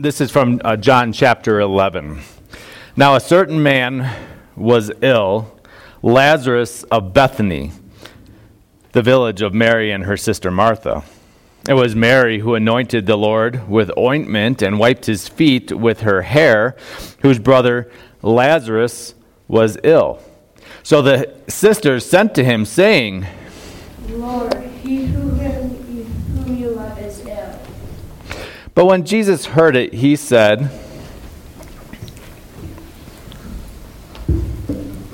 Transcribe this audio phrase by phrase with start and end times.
[0.00, 2.20] this is from uh, John chapter 11.
[2.96, 4.10] Now, a certain man
[4.56, 5.60] was ill,
[6.00, 7.72] Lazarus of Bethany,
[8.92, 11.04] the village of Mary and her sister Martha.
[11.68, 16.22] It was Mary who anointed the Lord with ointment and wiped his feet with her
[16.22, 16.76] hair,
[17.20, 17.90] whose brother
[18.22, 19.14] Lazarus
[19.48, 20.22] was ill.
[20.82, 23.26] So the sisters sent to him, saying,
[24.08, 27.60] Lord, he whom, whom you love is ill.
[28.80, 30.70] But when Jesus heard it, he said,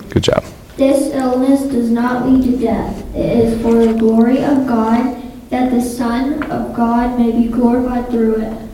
[0.08, 0.44] Good job.
[0.76, 3.12] This illness does not lead to death.
[3.12, 8.08] It is for the glory of God, that the Son of God may be glorified
[8.08, 8.68] through it.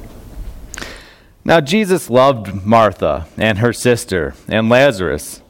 [1.42, 5.40] Now Jesus loved Martha and her sister and Lazarus.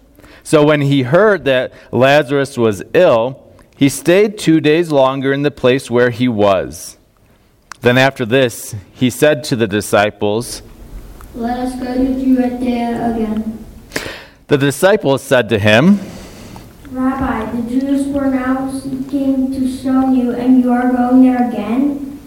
[0.45, 3.43] So when he heard that Lazarus was ill,
[3.77, 6.97] he stayed two days longer in the place where he was.
[7.83, 10.63] Then after this, he said to the disciples,
[11.35, 13.65] Let us go to Judea again.
[14.47, 15.99] The disciples said to him,
[16.91, 22.21] Rabbi, the Jews were now seeking to stone you, and you are going there again?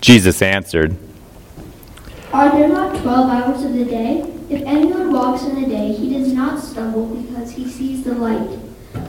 [0.00, 0.96] Jesus answered,
[2.32, 4.22] Are there not twelve hours of the day?
[4.50, 8.58] If anyone walks in the day, he does not stumble because he sees the light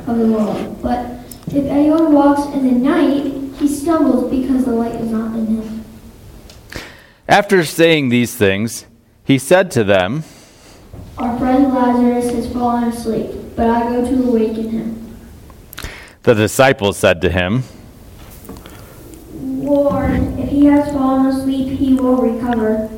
[0.06, 0.80] of the world.
[0.84, 1.23] But
[1.56, 3.26] if anyone walks in the night,
[3.60, 5.86] he stumbles because the light is not in him.
[7.28, 8.86] After saying these things,
[9.24, 10.24] he said to them,
[11.18, 15.18] Our friend Lazarus has fallen asleep, but I go to awaken him.
[16.24, 17.64] The disciples said to him,
[19.34, 22.90] Lord, if he has fallen asleep, he will recover.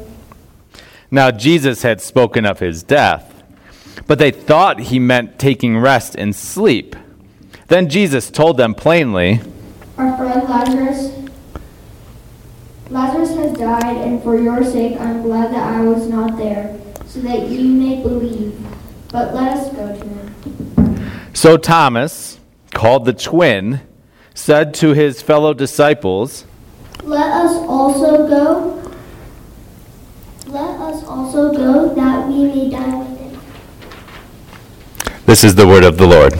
[1.12, 3.44] Now Jesus had spoken of his death,
[4.08, 6.96] but they thought he meant taking rest and sleep.
[7.68, 9.42] Then Jesus told them plainly,
[9.98, 11.16] Our friend Lazarus
[12.90, 16.80] Lazarus has died, and for your sake I am glad that I was not there,
[17.08, 18.64] so that you may believe.
[19.12, 21.32] But let us go to him.
[21.34, 22.40] So Thomas,
[22.72, 23.82] called the twin,
[24.36, 26.46] said to his fellow disciples,
[27.04, 28.94] Let us also go.
[30.46, 33.40] Let us also go that we may die with him.
[35.26, 36.40] This is the word of the Lord.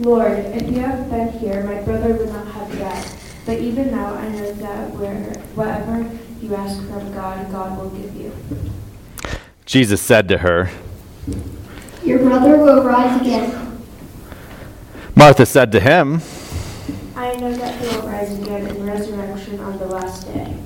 [0.00, 3.04] Lord, if you had been here, my brother would not have died.
[3.44, 8.16] But even now I know that where, whatever you ask from God, God will give
[8.16, 8.32] you.
[9.66, 10.70] Jesus said to her,
[12.02, 13.82] Your brother will rise again.
[15.14, 16.22] Martha said to him,
[17.14, 20.56] I know that he will rise again in resurrection on the last day.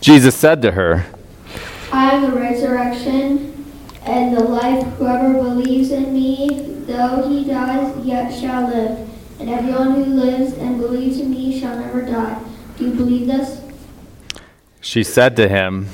[0.00, 1.06] Jesus said to her,
[1.90, 3.64] I am the resurrection
[4.02, 4.86] and the life.
[4.94, 9.08] Whoever believes in me, though he dies, yet shall live.
[9.38, 12.40] And everyone who lives and believes in me shall never die.
[12.78, 13.60] Do you believe this?
[14.80, 15.88] She said to him,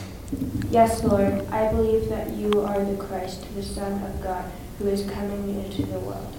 [0.71, 4.45] Yes, Lord, I believe that you are the Christ, the Son of God,
[4.79, 6.35] who is coming into the world.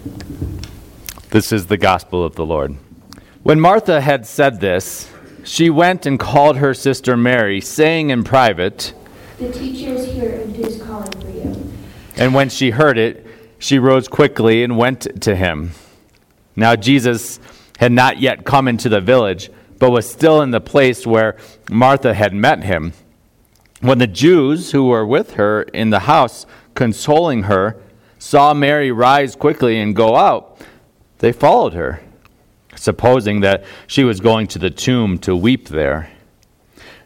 [1.30, 2.76] This is the gospel of the Lord.
[3.44, 5.12] When Martha had said this,
[5.44, 8.94] she went and called her sister Mary, saying in private,
[9.38, 11.72] The teacher is here and is calling for you.
[12.16, 13.28] And when she heard it,
[13.64, 15.72] she rose quickly and went to him.
[16.54, 17.40] Now Jesus
[17.80, 21.38] had not yet come into the village, but was still in the place where
[21.72, 22.92] Martha had met him.
[23.80, 27.78] When the Jews who were with her in the house, consoling her,
[28.20, 30.60] saw Mary rise quickly and go out,
[31.20, 32.02] they followed her,
[32.76, 36.10] supposing that she was going to the tomb to weep there.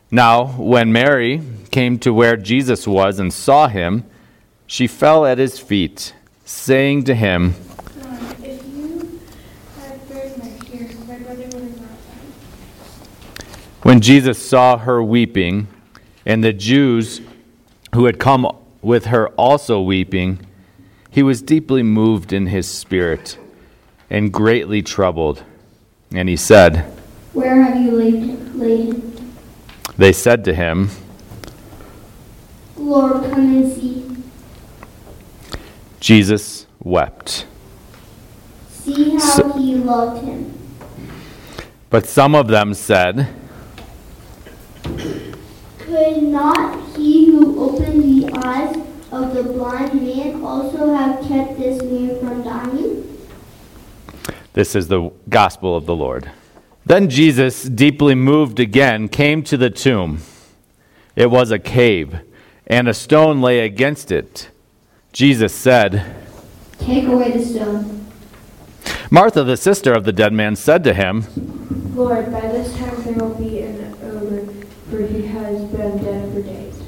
[0.09, 1.39] Now, when Mary
[1.69, 4.05] came to where Jesus was and saw him,
[4.65, 6.13] she fell at his feet,
[6.47, 7.53] saying to him,
[8.01, 9.19] Lord, if you
[9.77, 13.45] had buried my here, my brother would have not died.
[13.83, 15.67] When Jesus saw her weeping,
[16.25, 17.19] and the Jews
[17.93, 18.47] who had come
[18.81, 20.39] with her also weeping,
[21.09, 23.37] he was deeply moved in his spirit
[24.09, 25.43] and greatly troubled.
[26.13, 26.79] And he said,
[27.33, 27.91] Where have you?
[27.91, 29.35] Laid him?
[29.97, 30.91] They said to him,
[32.77, 34.16] Lord, come and see.
[35.99, 37.45] Jesus wept.
[38.69, 40.53] See how So- he loved him.
[41.89, 43.27] But some of them said,
[44.83, 48.75] Could not he who opened the eyes
[49.11, 53.03] of the blind man also have kept this man from dying?
[54.53, 56.29] This is the gospel of the Lord.
[56.85, 60.19] Then Jesus, deeply moved again, came to the tomb.
[61.15, 62.19] It was a cave,
[62.65, 64.49] and a stone lay against it.
[65.17, 66.15] Jesus said,
[66.77, 68.05] Take away the stone.
[69.09, 71.23] Martha, the sister of the dead man, said to him,
[71.95, 74.45] Lord, by this time there will be an odor,
[74.91, 76.83] for he has been dead for days.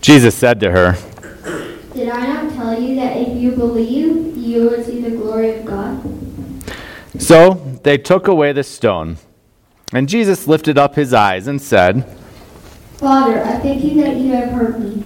[0.00, 0.96] Jesus said to her,
[1.92, 5.66] Did I not tell you that if you believe, you will see the glory of
[5.66, 6.02] God?
[7.20, 9.18] So they took away the stone.
[9.92, 12.06] And Jesus lifted up his eyes and said,
[12.96, 15.04] Father, I thank you that you have heard me.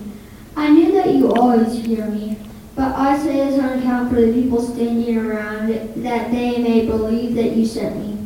[0.57, 2.39] I knew that you always hear me,
[2.77, 7.35] but I say this on account for the people standing around, that they may believe
[7.35, 8.19] that you sent me.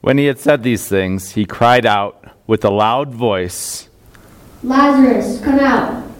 [0.00, 3.88] When he had said these things, he cried out with a loud voice,
[4.62, 6.10] Lazarus, come out.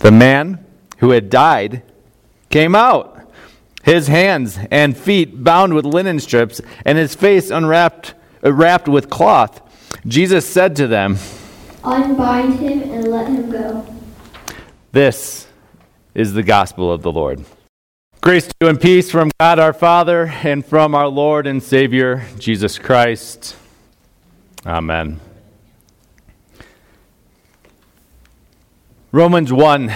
[0.00, 0.64] The man
[0.98, 1.82] who had died
[2.50, 3.30] came out,
[3.82, 9.60] his hands and feet bound with linen strips, and his face unwrapped, wrapped with cloth.
[10.06, 11.16] Jesus said to them,
[11.88, 13.86] Unbind him and let him go.
[14.92, 15.46] This
[16.14, 17.44] is the gospel of the Lord.
[18.20, 22.26] Grace to you and peace from God our Father and from our Lord and Savior,
[22.38, 23.56] Jesus Christ.
[24.66, 25.18] Amen.
[29.10, 29.90] Romans 1,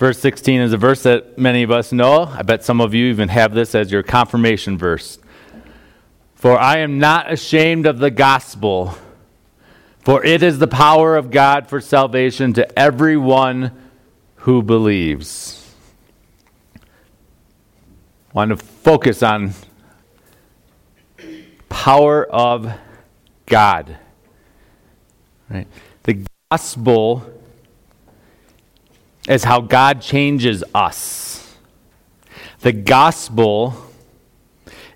[0.00, 2.24] verse 16 is a verse that many of us know.
[2.24, 5.20] I bet some of you even have this as your confirmation verse.
[6.34, 8.96] For I am not ashamed of the gospel,
[10.02, 13.72] for it is the power of God for salvation to everyone
[14.36, 15.74] who believes.
[16.76, 16.80] I
[18.32, 19.54] want to focus on
[21.68, 22.72] power of
[23.46, 23.96] God.
[25.48, 25.68] Right?
[26.02, 27.24] The gospel
[29.28, 31.56] is how God changes us.
[32.60, 33.74] The gospel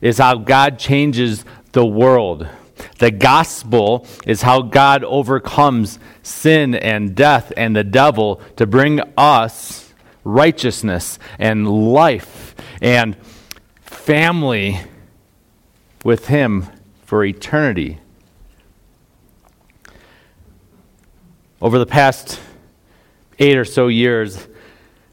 [0.00, 2.49] is how God changes the world.
[2.98, 9.93] The gospel is how God overcomes sin and death and the devil to bring us
[10.25, 13.16] righteousness and life and
[13.82, 14.81] family
[16.04, 16.66] with Him
[17.04, 17.98] for eternity.
[21.60, 22.40] Over the past
[23.38, 24.46] eight or so years,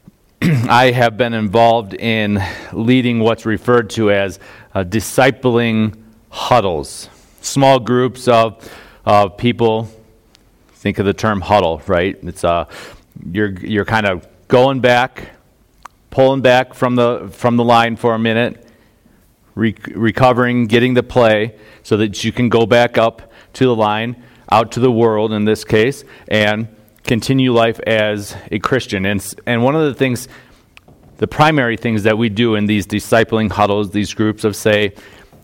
[0.42, 2.42] I have been involved in
[2.72, 4.38] leading what's referred to as
[4.74, 5.96] uh, discipling
[6.28, 7.08] huddles,
[7.44, 8.68] small groups of,
[9.04, 9.88] of people.
[10.74, 12.18] Think of the term huddle, right?
[12.22, 12.66] It's uh,
[13.30, 15.30] you're you're kind of going back,
[16.10, 18.66] pulling back from the from the line for a minute,
[19.54, 24.22] re- recovering, getting the play, so that you can go back up to the line,
[24.50, 26.68] out to the world in this case, and
[27.04, 29.06] continue life as a Christian.
[29.06, 30.28] And, and one of the things,
[31.18, 34.94] the primary things that we do in these discipling huddles, these groups of, say,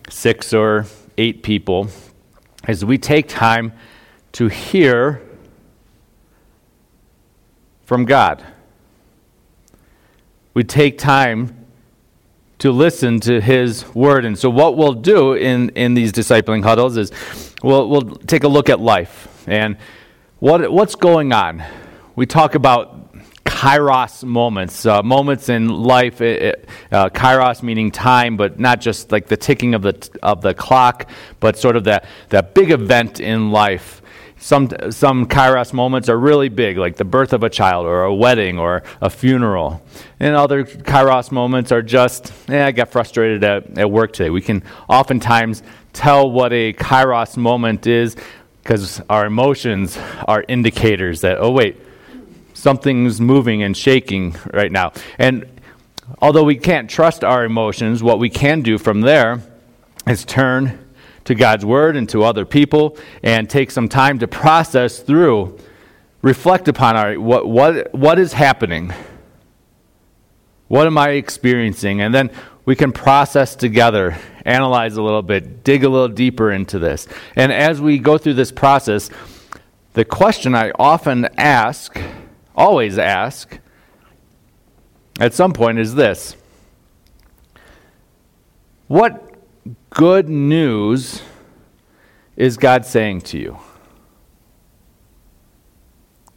[0.09, 0.85] six or
[1.21, 1.87] eight people,
[2.67, 3.73] is we take time
[4.31, 5.21] to hear
[7.83, 8.43] from God.
[10.55, 11.67] We take time
[12.57, 14.25] to listen to His Word.
[14.25, 17.11] And so, what we'll do in, in these discipling huddles is
[17.63, 19.77] we'll, we'll take a look at life and
[20.39, 21.63] what, what's going on?
[22.15, 23.00] We talk about
[23.61, 26.19] kairos moments, uh, moments in life.
[26.19, 30.55] It, uh, kairos meaning time, but not just like the ticking of the of the
[30.55, 31.07] clock,
[31.39, 34.01] but sort of that that big event in life.
[34.37, 38.15] Some some kairos moments are really big, like the birth of a child, or a
[38.15, 39.83] wedding, or a funeral.
[40.19, 44.31] And other kairos moments are just, eh, I got frustrated at, at work today.
[44.31, 45.61] We can oftentimes
[45.93, 48.15] tell what a kairos moment is
[48.63, 51.75] because our emotions are indicators that, oh, wait,
[52.61, 54.93] something's moving and shaking right now.
[55.17, 55.47] And
[56.21, 59.41] although we can't trust our emotions, what we can do from there
[60.07, 60.77] is turn
[61.25, 65.57] to God's Word and to other people and take some time to process through,
[66.21, 68.93] reflect upon our, what, what, what is happening.
[70.67, 71.99] What am I experiencing?
[72.01, 72.29] And then
[72.65, 77.07] we can process together, analyze a little bit, dig a little deeper into this.
[77.35, 79.09] And as we go through this process,
[79.93, 81.99] the question I often ask,
[82.61, 83.57] always ask,
[85.19, 86.35] at some point is this
[88.87, 89.35] What
[89.89, 91.21] good news
[92.35, 93.59] is God saying to you?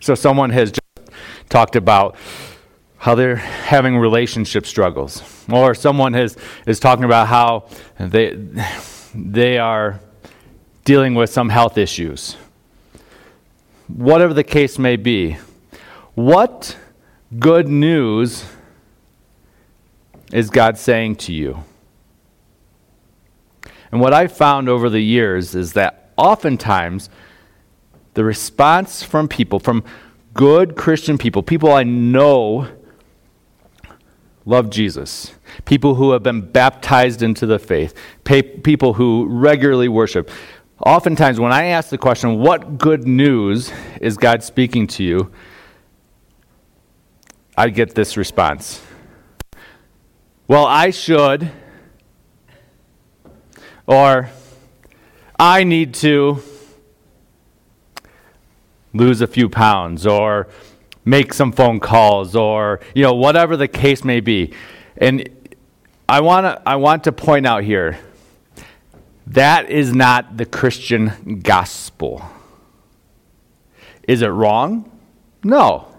[0.00, 1.10] So, someone has just
[1.48, 2.16] talked about
[2.98, 5.22] how they're having relationship struggles.
[5.52, 8.34] Or someone has, is talking about how they,
[9.14, 10.00] they are
[10.84, 12.36] dealing with some health issues.
[13.88, 15.36] Whatever the case may be,
[16.14, 16.76] what
[17.38, 18.44] good news
[20.32, 21.64] is God saying to you?
[23.90, 27.08] And what I've found over the years is that oftentimes
[28.14, 29.84] the response from people, from
[30.32, 32.68] good Christian people, people I know
[34.46, 35.32] love Jesus,
[35.64, 37.94] people who have been baptized into the faith,
[38.24, 40.30] people who regularly worship.
[40.84, 45.32] Oftentimes, when I ask the question, What good news is God speaking to you?
[47.56, 48.82] I get this response.
[50.48, 51.50] Well, I should,
[53.86, 54.28] or
[55.38, 56.42] I need to
[58.92, 60.48] lose a few pounds, or
[61.04, 64.52] make some phone calls or you know whatever the case may be.
[64.96, 65.28] And
[66.08, 67.98] i want to i want to point out here
[69.26, 72.22] that is not the christian gospel.
[74.06, 74.90] Is it wrong?
[75.42, 75.93] No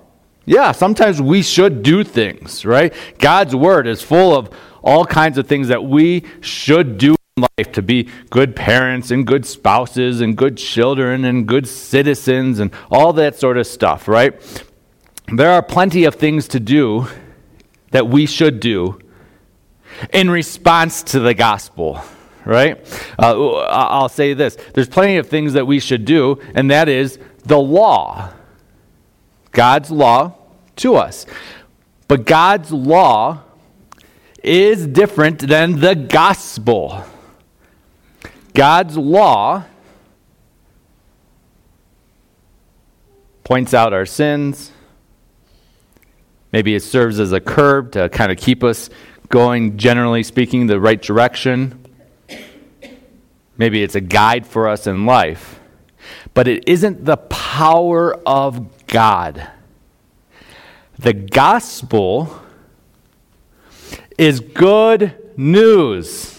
[0.45, 2.93] yeah sometimes we should do things right?
[3.19, 4.49] God's word is full of
[4.83, 9.25] all kinds of things that we should do in life to be good parents and
[9.25, 14.39] good spouses and good children and good citizens and all that sort of stuff right?
[15.33, 17.07] There are plenty of things to do
[17.91, 18.99] that we should do
[20.13, 22.01] in response to the gospel,
[22.43, 22.77] right?
[23.17, 24.57] Uh, I'll say this.
[24.73, 28.31] There's plenty of things that we should do, and that is the law,
[29.55, 30.35] God's law
[30.75, 31.25] to us.
[32.07, 33.41] But God's law
[34.43, 37.03] is different than the gospel.
[38.53, 39.63] God's law
[43.43, 44.71] points out our sins
[46.55, 48.89] Maybe it serves as a curb to kind of keep us
[49.27, 51.85] going, generally speaking, the right direction.
[53.57, 55.59] Maybe it's a guide for us in life.
[56.33, 59.49] But it isn't the power of God.
[60.97, 62.41] The gospel
[64.17, 66.35] is good news.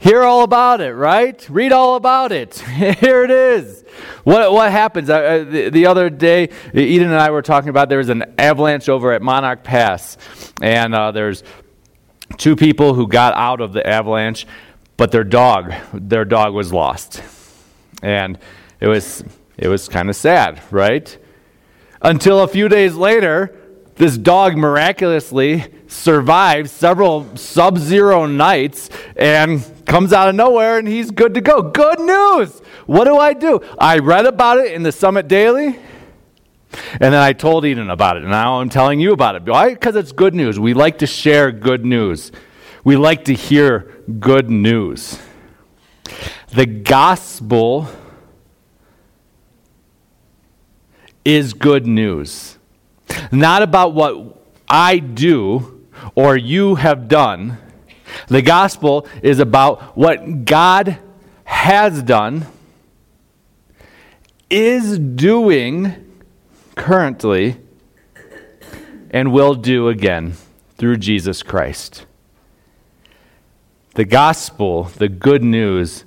[0.00, 1.44] Hear all about it, right?
[1.50, 2.58] Read all about it.
[2.60, 3.84] Here it is.
[4.22, 5.10] What, what happens?
[5.10, 8.88] Uh, the, the, other day, Eden and I were talking about there was an avalanche
[8.88, 10.16] over at Monarch Pass,
[10.62, 11.42] and uh, there's
[12.36, 14.46] two people who got out of the avalanche,
[14.96, 17.20] but their dog, their dog was lost,
[18.00, 18.38] and
[18.78, 19.24] it was
[19.58, 21.18] it was kind of sad, right?
[22.00, 23.54] Until a few days later,
[23.96, 31.10] this dog miraculously survives several sub zero nights and comes out of nowhere and he's
[31.10, 31.62] good to go.
[31.62, 32.60] Good news!
[32.86, 33.60] What do I do?
[33.78, 35.80] I read about it in the Summit Daily.
[36.92, 39.42] And then I told Eden about it, now I'm telling you about it.
[39.42, 39.70] Why?
[39.70, 40.60] Because it's good news.
[40.60, 42.30] We like to share good news.
[42.84, 45.18] We like to hear good news.
[46.50, 47.88] The gospel
[51.28, 52.56] is good news.
[53.30, 57.58] Not about what I do or you have done.
[58.28, 60.98] The gospel is about what God
[61.44, 62.46] has done,
[64.48, 65.94] is doing
[66.76, 67.60] currently,
[69.10, 70.32] and will do again
[70.78, 72.06] through Jesus Christ.
[73.96, 76.06] The gospel, the good news,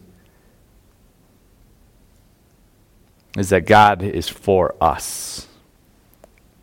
[3.38, 5.47] is that God is for us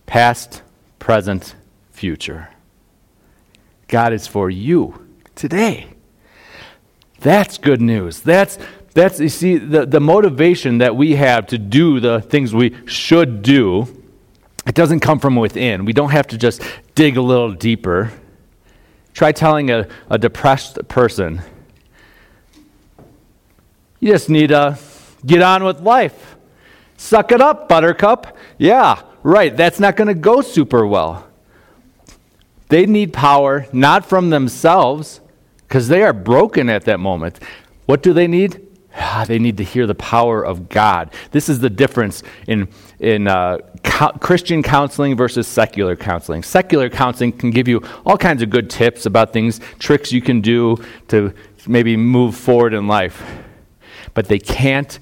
[0.07, 0.63] past,
[0.99, 1.55] present,
[1.91, 2.49] future.
[3.89, 5.87] God is for you today.
[7.21, 8.21] That's good news.
[8.21, 8.59] That's
[8.95, 13.43] that's you see the, the motivation that we have to do the things we should
[13.43, 13.87] do,
[14.67, 15.85] it doesn't come from within.
[15.85, 16.63] We don't have to just
[16.95, 18.13] dig a little deeper.
[19.15, 21.43] Try telling a, a depressed person,
[24.01, 24.79] you just need to
[25.25, 26.37] get on with life.
[26.99, 28.37] Suck it up, buttercup.
[28.59, 29.57] Yeah, right.
[29.57, 31.27] That's not going to go super well.
[32.69, 35.23] They need power not from themselves,
[35.63, 37.39] because they are broken at that moment.
[37.87, 38.67] What do they need?
[38.97, 41.13] Ah, they need to hear the power of God.
[41.31, 46.43] This is the difference in, in uh, co- Christian counseling versus secular counseling.
[46.43, 50.41] Secular counseling can give you all kinds of good tips about things, tricks you can
[50.41, 50.79] do
[51.09, 51.33] to
[51.67, 53.23] maybe move forward in life,
[54.15, 54.99] but they can't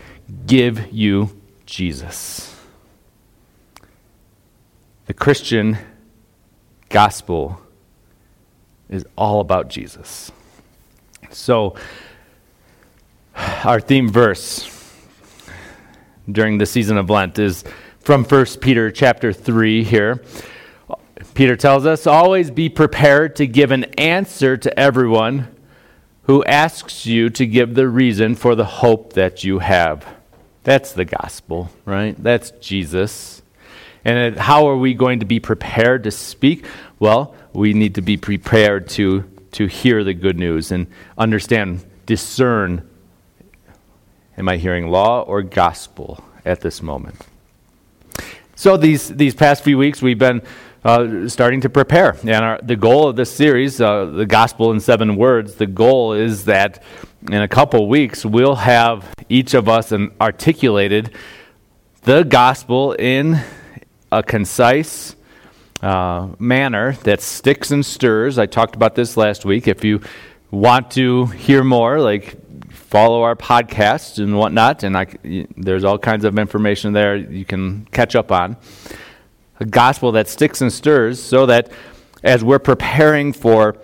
[0.46, 1.35] give you
[1.66, 2.56] Jesus.
[5.06, 5.78] The Christian
[6.88, 7.60] gospel
[8.88, 10.32] is all about Jesus.
[11.30, 11.74] So,
[13.36, 14.72] our theme verse
[16.30, 17.64] during the season of Lent is
[18.00, 20.22] from 1 Peter chapter 3 here.
[21.34, 25.48] Peter tells us, always be prepared to give an answer to everyone
[26.22, 30.15] who asks you to give the reason for the hope that you have.
[30.66, 32.20] That's the gospel, right?
[32.20, 33.40] That's Jesus.
[34.04, 36.66] And how are we going to be prepared to speak?
[36.98, 42.84] Well, we need to be prepared to, to hear the good news and understand, discern
[44.36, 47.24] am I hearing law or gospel at this moment?
[48.56, 50.42] So, these, these past few weeks, we've been
[50.86, 52.16] uh, starting to prepare.
[52.22, 56.12] And our, the goal of this series, uh, the gospel in seven words, the goal
[56.12, 56.80] is that
[57.28, 61.12] in a couple weeks we'll have each of us an articulated
[62.02, 63.42] the gospel in
[64.12, 65.16] a concise
[65.82, 68.38] uh, manner that sticks and stirs.
[68.38, 69.66] I talked about this last week.
[69.66, 70.02] If you
[70.52, 72.36] want to hear more, like
[72.70, 75.06] follow our podcast and whatnot, and I,
[75.56, 78.56] there's all kinds of information there you can catch up on
[79.58, 81.70] a gospel that sticks and stirs so that
[82.22, 83.76] as we're preparing for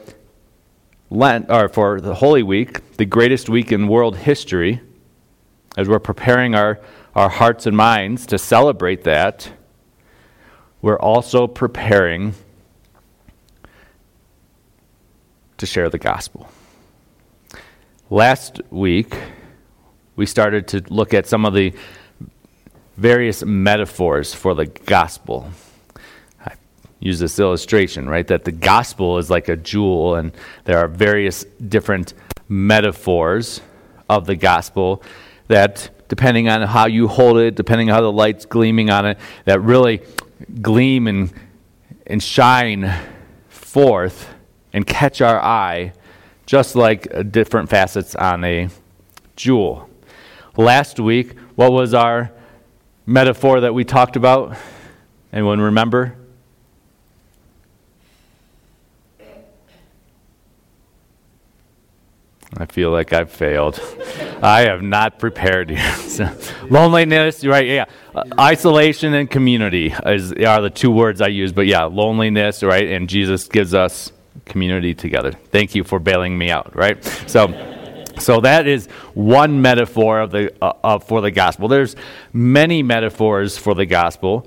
[1.11, 4.81] Lent or for the Holy Week, the greatest week in world history,
[5.77, 6.81] as we're preparing our,
[7.15, 9.53] our hearts and minds to celebrate that,
[10.81, 12.35] we're also preparing
[15.59, 16.49] to share the gospel.
[18.11, 19.15] Last week,
[20.17, 21.73] we started to look at some of the
[22.97, 25.49] various metaphors for the gospel.
[26.45, 26.53] I
[27.01, 28.27] use this illustration, right?
[28.27, 30.33] That the gospel is like a jewel, and
[30.65, 32.15] there are various different
[32.49, 33.61] metaphors
[34.09, 35.03] of the gospel
[35.49, 39.19] that, depending on how you hold it, depending on how the light's gleaming on it,
[39.47, 40.03] that really
[40.61, 41.33] gleam and,
[42.07, 42.93] and shine
[43.49, 44.29] forth
[44.73, 45.93] and catch our eye,
[46.45, 48.69] just like different facets on a
[49.37, 49.89] jewel.
[50.57, 52.31] Last week, what was our
[53.07, 54.57] metaphor that we talked about?
[55.33, 56.17] Anyone remember?
[62.55, 63.81] I feel like I've failed.
[64.43, 65.79] I have not prepared you.
[66.71, 67.67] loneliness, right?
[67.67, 67.85] Yeah.
[68.15, 71.53] Uh, isolation and community is, are the two words I use.
[71.53, 72.89] But yeah, loneliness, right?
[72.89, 74.13] And Jesus gives us
[74.45, 75.33] community together.
[75.33, 77.03] Thank you for bailing me out, right?
[77.27, 77.82] So.
[78.19, 81.69] So that is one metaphor of the, uh, uh, for the gospel.
[81.69, 81.97] There's
[82.33, 84.47] many metaphors for the gospel.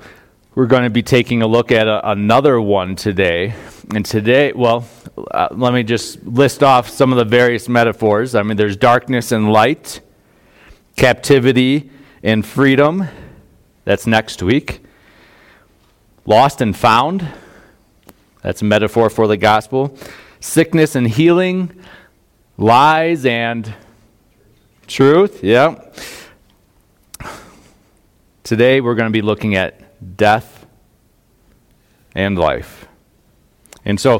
[0.54, 3.54] We're going to be taking a look at a, another one today.
[3.94, 4.88] And today, well,
[5.32, 8.36] uh, let me just list off some of the various metaphors.
[8.36, 10.02] I mean, there's darkness and light,
[10.96, 11.90] captivity
[12.24, 13.08] and freedom.
[13.84, 14.84] That's next week.
[16.26, 17.28] Lost and found.
[18.42, 19.98] That's a metaphor for the gospel.
[20.40, 21.84] Sickness and healing
[22.58, 23.74] lies and
[24.88, 25.44] truth.
[25.44, 25.82] Yeah.
[28.44, 30.66] Today we're going to be looking at death
[32.14, 32.88] and life.
[33.84, 34.20] And so,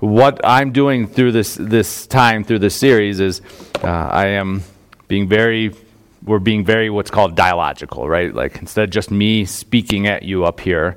[0.00, 3.40] what I'm doing through this this time through this series is
[3.82, 4.62] uh, I am
[5.08, 5.74] being very
[6.24, 8.34] we're being very what's called dialogical, right?
[8.34, 10.96] Like instead of just me speaking at you up here,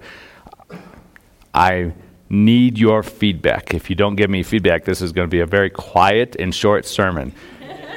[1.54, 1.94] I
[2.30, 3.74] need your feedback.
[3.74, 6.54] If you don't give me feedback, this is going to be a very quiet and
[6.54, 7.34] short sermon.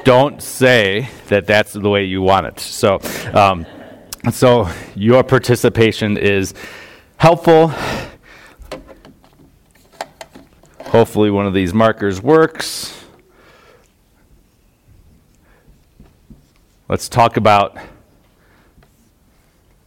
[0.04, 2.60] don't say that that's the way you want it.
[2.60, 3.00] So,
[3.34, 3.66] um,
[4.32, 6.54] so your participation is
[7.16, 7.72] helpful.
[10.86, 12.96] Hopefully, one of these markers works.
[16.88, 17.78] Let's talk about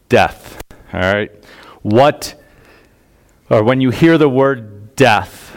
[0.07, 0.61] death.
[0.93, 1.29] All right.
[1.81, 2.41] What
[3.49, 5.55] or when you hear the word death,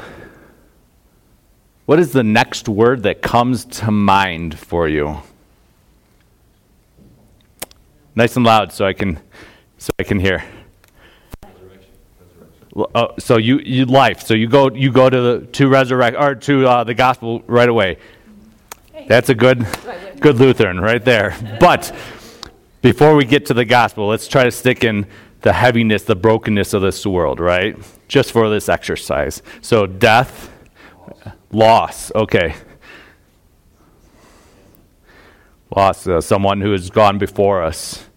[1.86, 5.22] what is the next word that comes to mind for you?
[8.14, 9.20] Nice and loud so I can
[9.78, 10.42] so I can hear.
[12.94, 14.22] Oh, so you, you life.
[14.22, 17.68] So you go you go to the to resurrect or to uh, the gospel right
[17.68, 17.98] away.
[19.06, 19.66] That's a good
[20.20, 21.36] good Lutheran right there.
[21.60, 21.94] But
[22.82, 25.06] before we get to the gospel, let's try to stick in
[25.46, 27.76] the heaviness, the brokenness of this world, right?
[28.08, 29.42] Just for this exercise.
[29.60, 30.50] So, death,
[31.52, 32.56] loss, okay.
[35.76, 38.08] Loss, uh, someone who has gone before us.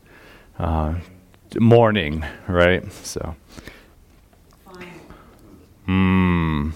[0.58, 0.96] Uh,
[1.60, 2.92] mourning, right?
[2.92, 3.36] So,
[5.86, 6.72] hmm.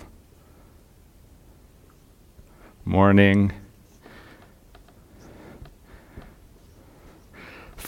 [2.86, 3.54] Mourning.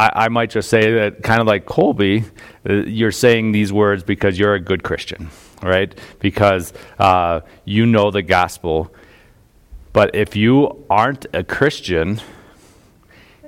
[0.00, 2.24] I, I might just say that kind of like Colby,
[2.68, 5.28] uh, you're saying these words because you're a good Christian,
[5.62, 5.94] right?
[6.20, 8.94] Because uh, you know the gospel.
[9.92, 12.20] But if you aren't a Christian,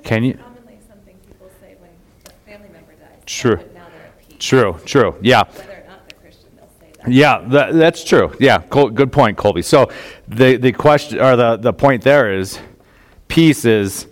[0.03, 0.33] can you?
[0.35, 1.89] Commonly, something people say when
[2.27, 3.23] a family member dies.
[3.25, 3.55] True.
[3.55, 4.37] But now they're at peace.
[4.37, 5.15] True, true.
[5.21, 5.43] Yeah.
[5.45, 7.11] Whether or not they're Christian, they'll say.
[7.11, 8.35] Yeah, that, that's true.
[8.39, 9.63] Yeah, Col- good point, Colby.
[9.63, 9.89] So
[10.27, 12.59] the the question or the the point there is,
[13.27, 14.05] peace is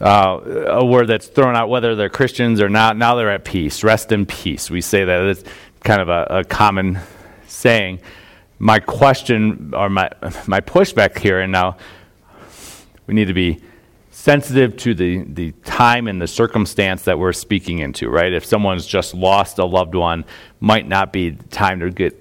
[0.00, 2.96] uh, a word that's thrown out whether they're Christians or not.
[2.96, 3.82] Now they're at peace.
[3.82, 4.70] Rest in peace.
[4.70, 5.44] We say that it's
[5.84, 6.98] kind of a, a common
[7.46, 8.00] saying.
[8.58, 10.10] My question or my
[10.46, 11.76] my pushback here, and now
[13.06, 13.60] we need to be
[14.10, 18.32] sensitive to the, the time and the circumstance that we're speaking into, right?
[18.32, 20.24] If someone's just lost a loved one,
[20.58, 22.18] might not be time to get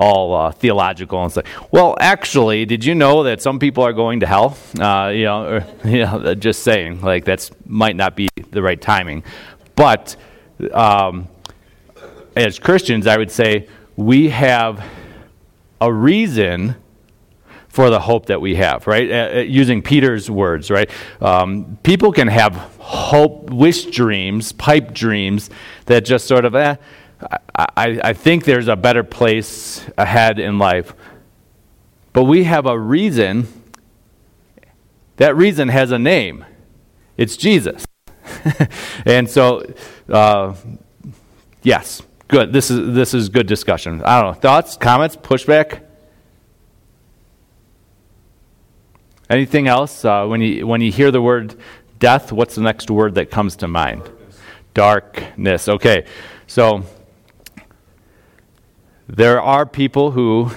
[0.00, 4.20] all uh, theological and say, well, actually, did you know that some people are going
[4.20, 4.56] to hell?
[4.78, 8.80] Uh, you know, or, you know, just saying, like that's might not be the right
[8.80, 9.22] timing.
[9.76, 10.16] But
[10.72, 11.28] um,
[12.34, 14.82] as Christians, I would say we have
[15.80, 16.76] a reason
[17.68, 19.10] for the hope that we have, right?
[19.10, 20.90] Uh, uh, using Peter's words, right?
[21.20, 25.50] Um, people can have hope, wish dreams, pipe dreams
[25.86, 26.76] that just sort of, eh,
[27.54, 30.94] I, I, think there's a better place ahead in life.
[32.12, 33.46] But we have a reason.
[35.16, 36.44] That reason has a name.
[37.16, 37.84] It's Jesus.
[39.04, 39.62] and so,
[40.08, 40.54] uh,
[41.62, 42.52] yes, good.
[42.52, 44.02] This is this is good discussion.
[44.04, 44.40] I don't know.
[44.40, 45.82] Thoughts, comments, pushback.
[49.28, 50.04] Anything else?
[50.04, 51.54] Uh, when, you, when you hear the word
[52.00, 54.02] death, what's the next word that comes to mind?
[54.74, 55.26] Darkness.
[55.34, 55.68] Darkness.
[55.68, 56.06] Okay,
[56.48, 56.84] so
[59.10, 60.50] there are people who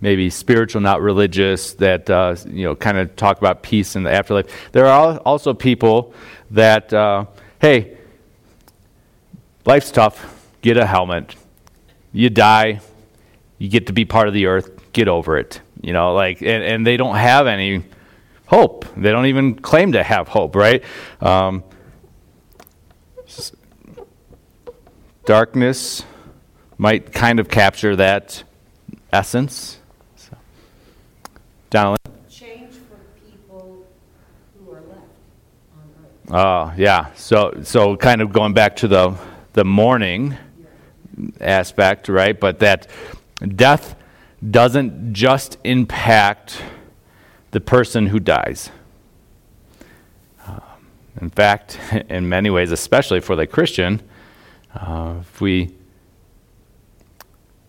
[0.00, 4.12] maybe spiritual, not religious, that uh, you know kind of talk about peace in the
[4.12, 4.46] afterlife.
[4.72, 6.12] There are also people
[6.50, 7.24] that, uh,
[7.60, 7.96] hey,
[9.64, 10.34] life's tough.
[10.60, 11.34] Get a helmet.
[12.12, 12.80] You die.
[13.58, 14.92] You get to be part of the earth.
[14.92, 15.60] Get over it.
[15.80, 17.84] You know, like, and, and they don't have any
[18.46, 18.84] hope.
[18.96, 20.84] They don't even claim to have hope, right?
[21.20, 21.64] Um,
[25.24, 26.04] darkness
[26.78, 28.42] might kind of capture that
[29.12, 29.78] essence.
[30.16, 30.36] So.
[31.70, 31.98] Donald?
[32.28, 33.86] Change for people
[34.58, 35.00] who are left
[35.74, 36.32] on earth.
[36.32, 37.12] Oh, yeah.
[37.14, 39.16] So, so kind of going back to the,
[39.54, 40.36] the mourning
[41.40, 42.38] aspect, right?
[42.38, 42.88] But that
[43.54, 43.96] death
[44.48, 46.62] doesn't just impact
[47.52, 48.70] the person who dies.
[50.46, 50.60] Uh,
[51.20, 51.78] in fact,
[52.10, 54.02] in many ways, especially for the Christian,
[54.74, 55.74] uh, if we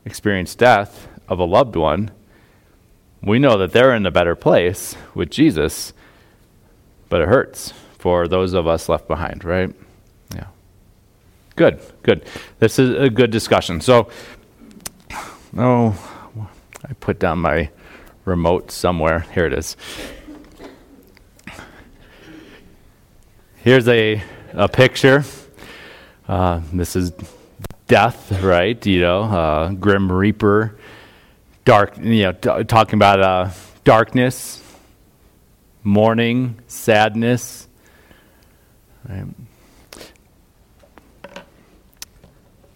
[0.08, 2.12] experience death of a loved one,
[3.22, 5.94] we know that they're in a better place with Jesus,
[7.10, 9.74] but it hurts for those of us left behind, right?
[10.34, 10.48] Yeah.
[11.56, 12.26] Good, good.
[12.60, 13.82] This is a good discussion.
[13.82, 14.10] So,
[15.58, 15.96] oh,
[16.84, 17.70] I put down my
[18.24, 19.26] remote somewhere.
[19.34, 19.76] Here it is.
[23.58, 25.26] Here's a, a picture.
[26.28, 27.12] Uh, this is
[27.88, 28.86] death, right?
[28.86, 30.78] You know, uh, Grim Reaper,
[31.66, 33.50] dark, you know, talking about uh,
[33.84, 34.62] darkness,
[35.84, 37.68] mourning, sadness.
[39.08, 39.26] Right?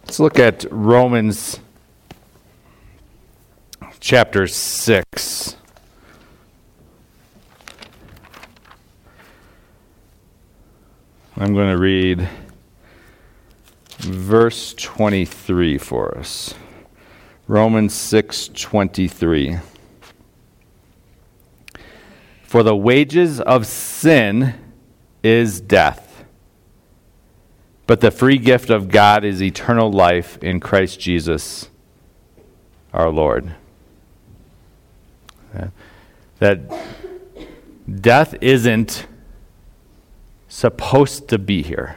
[0.04, 1.60] Let's look at Romans
[4.00, 5.56] chapter 6.
[11.36, 12.28] I'm going to read
[14.02, 16.54] verse 23 for us.
[17.46, 19.60] Romans 6:23
[22.42, 24.54] For the wages of sin
[25.22, 26.24] is death
[27.86, 31.68] but the free gift of God is eternal life in Christ Jesus
[32.92, 33.54] our Lord
[36.42, 36.58] that
[38.00, 39.06] death isn't
[40.48, 41.96] supposed to be here.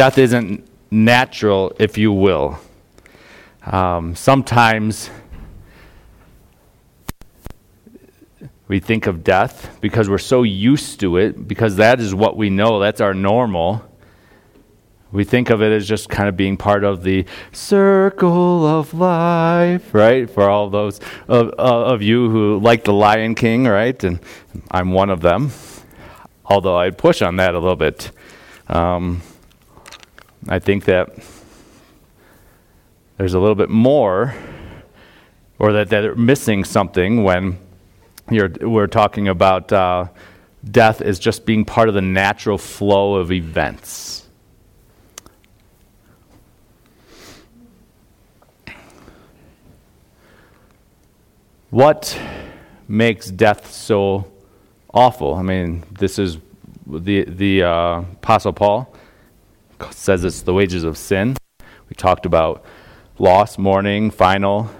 [0.00, 2.58] Death isn't natural, if you will.
[3.66, 5.10] Um, sometimes
[8.66, 12.48] we think of death because we're so used to it, because that is what we
[12.48, 13.84] know, that's our normal.
[15.12, 19.92] We think of it as just kind of being part of the circle of life,
[19.92, 20.30] right?
[20.30, 24.02] For all those of, of you who like The Lion King, right?
[24.02, 24.18] And
[24.70, 25.50] I'm one of them,
[26.46, 28.12] although I'd push on that a little bit.
[28.66, 29.20] Um,
[30.48, 31.10] I think that
[33.18, 34.34] there's a little bit more,
[35.58, 37.58] or that they're missing something when
[38.30, 40.06] You're, we're talking about uh,
[40.62, 44.28] death as just being part of the natural flow of events.
[51.70, 52.16] What
[52.86, 54.30] makes death so
[54.94, 55.34] awful?
[55.34, 56.38] I mean, this is
[56.86, 58.94] the, the uh, Apostle Paul
[59.90, 61.36] says it's the wages of sin.
[61.88, 62.64] We talked about
[63.18, 64.70] loss, mourning, final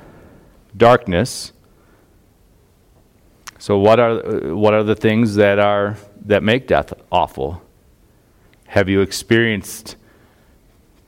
[0.76, 1.52] darkness.
[3.58, 7.62] So what are what are the things that are that make death awful?
[8.68, 9.96] Have you experienced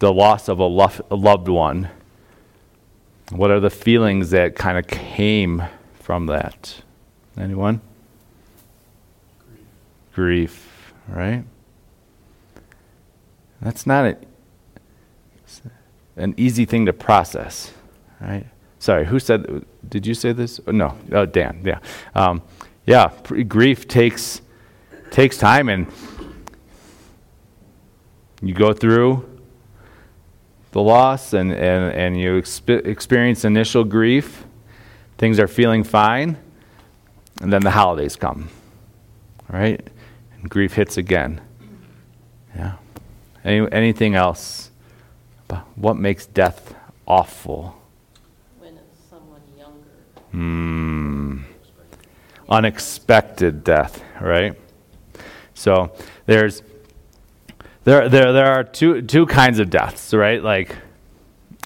[0.01, 1.89] the loss of a, lo- a loved one?
[3.31, 5.63] What are the feelings that kind of came
[5.95, 6.83] from that?
[7.39, 7.81] Anyone?
[10.13, 10.59] Grief.
[10.59, 11.45] Grief, right?
[13.63, 14.17] That's not a,
[16.17, 17.73] an easy thing to process,
[18.21, 18.47] right?
[18.81, 19.65] Sorry, who said?
[19.89, 20.61] Did you say this?
[20.67, 21.63] Oh, no, oh, Dan.
[21.65, 21.79] Yeah,
[22.17, 22.43] um,
[22.85, 23.13] yeah.
[23.47, 24.41] Grief takes
[25.13, 25.87] takes time, and
[28.43, 29.29] you go through
[30.73, 34.45] the loss, and and and you exp- experience initial grief.
[35.19, 36.37] Things are feeling fine,
[37.41, 38.49] and then the holidays come,
[39.49, 39.89] right?
[40.35, 41.41] And grief hits again.
[42.57, 42.75] Yeah.
[43.45, 44.71] Any, anything else?
[45.75, 46.75] What makes death
[47.07, 47.77] awful?
[48.59, 49.79] When it's someone younger.
[50.31, 51.39] Hmm.
[52.49, 54.59] Unexpected death, right?
[55.55, 55.93] So
[56.27, 56.63] there's
[57.85, 60.43] there there there are two two kinds of deaths, right?
[60.43, 60.77] Like,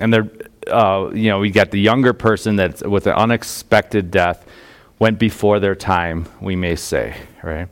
[0.01, 0.31] and they're
[0.71, 4.47] uh, you know we got the younger person that's with an unexpected death
[4.99, 7.69] went before their time, we may say, right?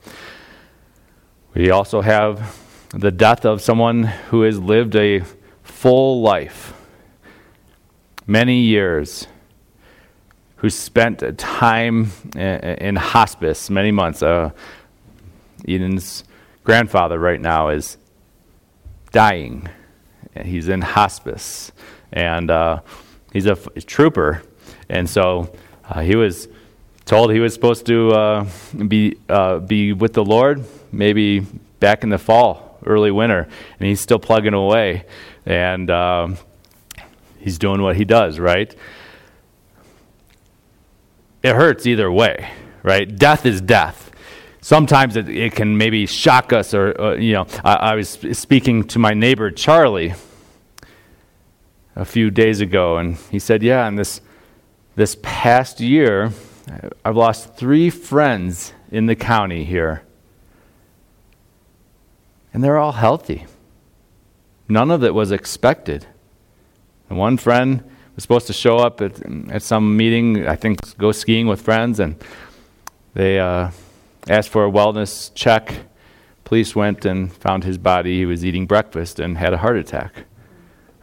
[1.55, 2.64] We also have
[2.97, 5.23] the death of someone who has lived a
[5.63, 6.73] full life,
[8.27, 9.27] many years,
[10.57, 14.23] who spent time in hospice many months.
[14.23, 14.51] Uh,
[15.67, 16.25] Eden's
[16.63, 17.99] grandfather right now is
[19.13, 19.69] dying.
[20.43, 21.73] He's in hospice,
[22.13, 22.81] and uh,
[23.33, 24.43] he's a, f- trooper,
[24.89, 25.55] and so
[25.89, 26.49] uh, he was
[27.05, 28.47] told he was supposed to uh,
[28.89, 31.41] be uh, be with the Lord maybe
[31.81, 35.05] back in the fall, early winter, and he's still plugging away,
[35.47, 36.39] and um,
[37.39, 38.75] he's doing what he does, right?
[41.43, 42.51] It hurts either way,
[42.83, 43.15] right?
[43.15, 44.11] Death is death.
[44.61, 48.85] Sometimes it, it can maybe shock us, or, uh, you know, I, I was speaking
[48.85, 50.15] to my neighbor Charlie
[51.97, 54.21] a few days ago, and he said, "Yeah, in this
[54.97, 56.33] this past year,
[57.05, 60.03] I've lost three friends in the county here,
[62.55, 63.45] and they're all healthy.
[64.69, 66.07] None of it was expected.
[67.11, 67.83] And one friend
[68.15, 71.99] was supposed to show up at, at some meeting, I think, go skiing with friends,
[72.01, 72.17] and
[73.13, 73.71] they uh,
[74.29, 75.75] asked for a wellness check.
[76.45, 78.19] Police went and found his body.
[78.19, 80.25] He was eating breakfast and had a heart attack.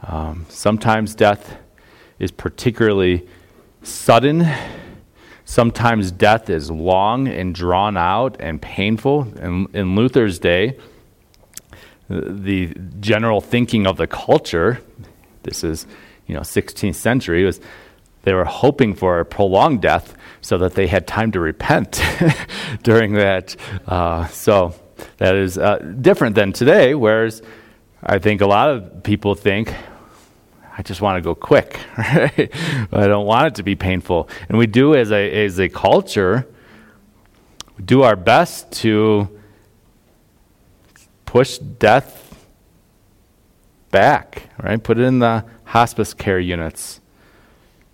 [0.04, 1.58] Um, sometimes death
[2.18, 3.28] is particularly
[3.84, 4.48] sudden.
[5.44, 9.28] Sometimes death is long and drawn out and painful.
[9.38, 10.78] In, in Luther's day,
[12.12, 14.82] the general thinking of the culture,
[15.44, 15.86] this is,
[16.28, 17.60] you know, 16th century, was
[18.24, 22.02] they were hoping for a prolonged death so that they had time to repent
[22.84, 23.56] during that.
[23.88, 24.76] Uh, so
[25.18, 27.42] that is uh, different than today, whereas
[28.04, 29.74] I think a lot of people think,
[30.78, 31.80] I just want to go quick.
[31.98, 32.52] Right?
[32.92, 34.30] I don't want it to be painful.
[34.50, 36.48] And we do, as a, as a culture,
[37.84, 39.30] do our best to
[41.32, 42.36] push death
[43.90, 44.84] back, right?
[44.84, 47.00] Put it in the hospice care units.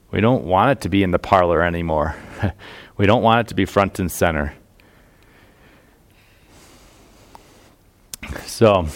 [0.09, 2.15] We don't want it to be in the parlor anymore.
[2.97, 4.55] we don't want it to be front and center.
[8.47, 8.87] So,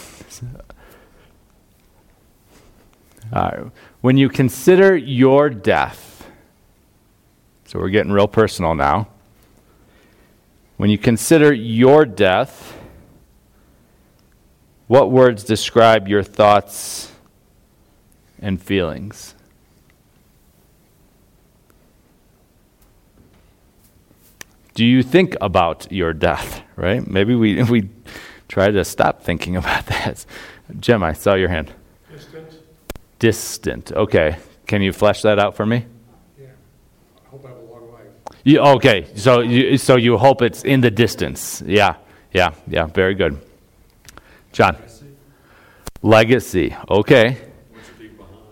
[3.32, 3.66] uh,
[4.02, 6.28] when you consider your death,
[7.66, 9.08] so we're getting real personal now.
[10.78, 12.81] When you consider your death,
[14.92, 17.10] what words describe your thoughts
[18.42, 19.36] and feelings?
[24.74, 27.08] Do you think about your death, right?
[27.08, 27.88] Maybe we, we
[28.50, 30.26] try to stop thinking about that.
[30.78, 31.72] Jim, I saw your hand.
[32.12, 32.54] Distant?
[33.18, 33.92] Distant.
[33.94, 34.40] Okay.
[34.68, 35.86] Can you flesh that out for me?
[36.38, 36.48] Yeah.
[37.26, 38.08] I hope I have a long life.
[38.44, 39.08] You, okay.
[39.16, 41.64] So you, so you hope it's in the distance.
[41.66, 41.96] Yeah.
[42.34, 42.54] Yeah.
[42.68, 42.88] Yeah.
[42.88, 43.40] Very good.
[44.52, 44.78] John.
[46.02, 46.76] Legacy.
[46.90, 47.38] Okay.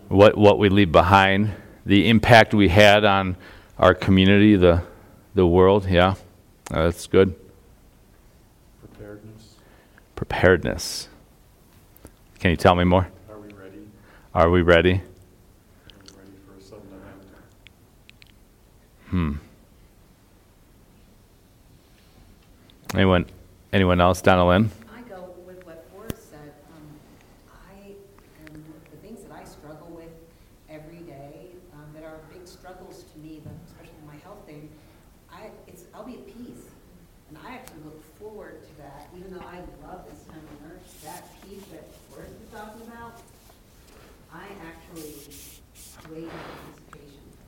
[0.07, 1.51] What what we leave behind,
[1.85, 3.37] the impact we had on
[3.77, 4.83] our community, the
[5.35, 5.87] the world.
[5.89, 6.15] Yeah.
[6.71, 7.35] Uh, that's good.
[8.81, 9.55] Preparedness.
[10.15, 11.07] Preparedness.
[12.39, 13.07] Can you tell me more?
[13.29, 13.79] Are we ready?
[14.33, 14.93] Are we ready?
[14.93, 17.27] Are we ready for a sudden event?
[19.09, 19.33] Hmm.
[22.93, 23.25] Anyone?
[23.73, 24.69] Anyone else, Donalyn?
[24.95, 26.53] I go with what Forrest said.
[26.75, 26.83] Um,
[27.51, 27.93] I
[28.45, 30.11] am, the things that I struggle with
[30.69, 34.69] every day, um, that are big struggles to me, but especially my health thing,
[35.31, 36.65] I, it's, I'll be at peace.
[37.29, 41.01] And I actually look forward to that, even though I love this time on earth,
[41.03, 43.21] that peace that Forrest was talking about,
[44.33, 45.13] I actually
[46.09, 47.45] wait in anticipation for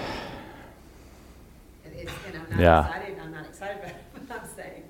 [0.00, 0.08] that.
[1.84, 2.86] And it's, and I'm not Yeah.
[2.86, 4.82] excited, I'm not excited about it, but I'm saying,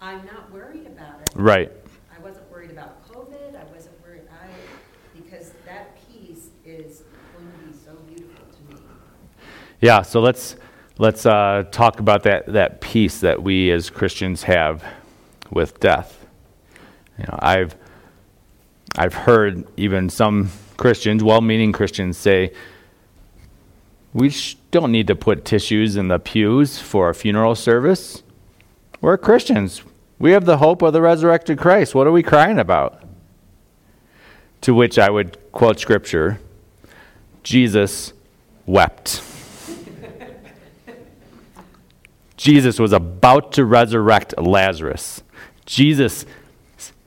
[0.00, 1.30] I'm not worried about it.
[1.34, 1.70] Right.
[2.16, 4.48] I wasn't worried about COVID, I wasn't worried, I,
[5.18, 7.02] because that peace is
[7.36, 8.80] going to be so beautiful to me.
[9.80, 10.02] Yeah.
[10.02, 10.56] So let's
[10.98, 14.84] let's uh, talk about that that peace that we as Christians have
[15.50, 16.26] with death.
[17.18, 17.76] You know, I've
[18.96, 22.52] I've heard even some Christians, well-meaning Christians, say
[24.12, 28.22] we sh- don't need to put tissues in the pews for a funeral service.
[29.00, 29.82] We're Christians.
[30.18, 31.94] We have the hope of the resurrected Christ.
[31.94, 33.02] What are we crying about?
[34.62, 36.40] To which I would quote scripture
[37.42, 38.12] Jesus
[38.64, 39.22] wept.
[42.44, 45.22] Jesus was about to resurrect Lazarus.
[45.64, 46.26] Jesus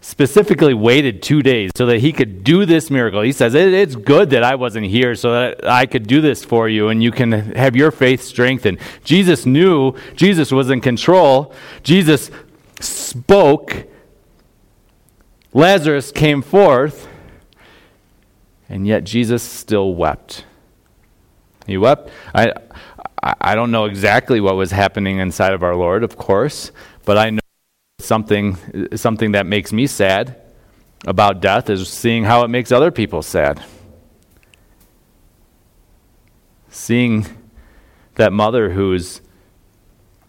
[0.02, 3.22] specifically waited two days so that he could do this miracle.
[3.22, 6.68] He says, It's good that I wasn't here so that I could do this for
[6.68, 8.80] you and you can have your faith strengthened.
[9.04, 11.54] Jesus knew Jesus was in control.
[11.84, 12.32] Jesus
[12.80, 13.86] spoke.
[15.54, 17.08] Lazarus came forth,
[18.68, 20.46] and yet Jesus still wept.
[21.68, 22.10] He wept.
[22.34, 22.54] I,
[23.40, 26.72] I don't know exactly what was happening inside of our Lord, of course,
[27.06, 27.40] but I know
[28.00, 28.58] something
[28.96, 30.40] something that makes me sad
[31.06, 33.64] about death is seeing how it makes other people sad.
[36.70, 37.26] Seeing
[38.16, 39.22] that mother who's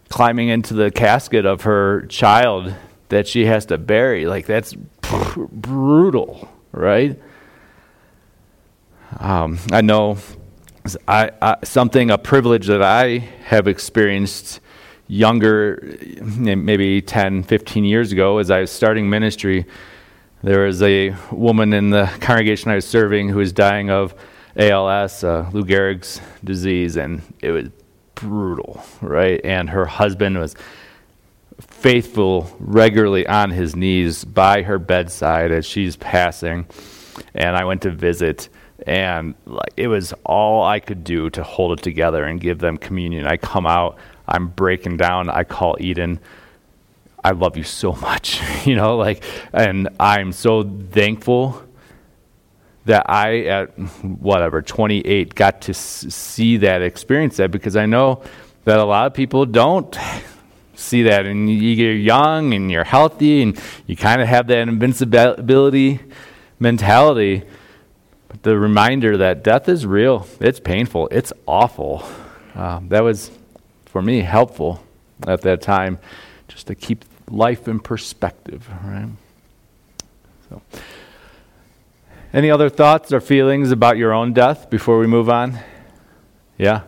[0.09, 2.73] climbing into the casket of her child
[3.09, 7.19] that she has to bury, like that's brutal, right?
[9.17, 10.17] Um, I know
[11.07, 14.59] I, I, something, a privilege that I have experienced
[15.07, 19.65] younger, maybe 10, 15 years ago, as I was starting ministry.
[20.43, 24.13] There was a woman in the congregation I was serving who was dying of
[24.55, 27.69] ALS, uh, Lou Gehrig's disease, and it was
[28.15, 29.41] brutal, right?
[29.43, 30.55] And her husband was
[31.59, 36.67] faithful, regularly on his knees by her bedside as she's passing.
[37.33, 38.49] And I went to visit
[38.87, 42.77] and like it was all I could do to hold it together and give them
[42.77, 43.25] communion.
[43.25, 45.29] I come out, I'm breaking down.
[45.29, 46.19] I call Eden.
[47.23, 51.63] I love you so much, you know, like, and I'm so thankful
[52.85, 58.23] that I, at whatever, 28, got to see that, experience that, because I know
[58.63, 59.95] that a lot of people don't
[60.75, 61.25] see that.
[61.25, 65.99] And you're young and you're healthy and you kind of have that invincibility
[66.59, 67.43] mentality.
[68.41, 72.05] The reminder that death is real, it's painful, it's awful.
[72.55, 73.31] Uh, that was,
[73.85, 74.81] for me, helpful
[75.27, 75.99] at that time
[76.47, 79.09] just to keep life in perspective, right?
[80.49, 80.61] So,
[82.31, 85.59] any other thoughts or feelings about your own death before we move on?
[86.57, 86.81] Yeah?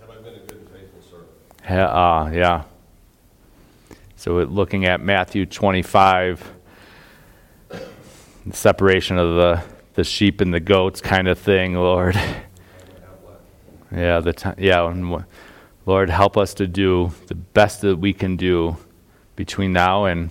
[0.00, 1.28] Have I been a good and faithful servant?
[1.64, 2.62] Yeah, uh, yeah.
[4.16, 6.50] So, looking at Matthew 25,
[7.68, 9.62] the separation of the,
[9.94, 12.18] the sheep and the goats kind of thing, Lord.
[13.94, 15.24] Yeah, the ti yeah, and
[15.84, 18.76] Lord, help us to do the best that we can do
[19.36, 20.30] between now and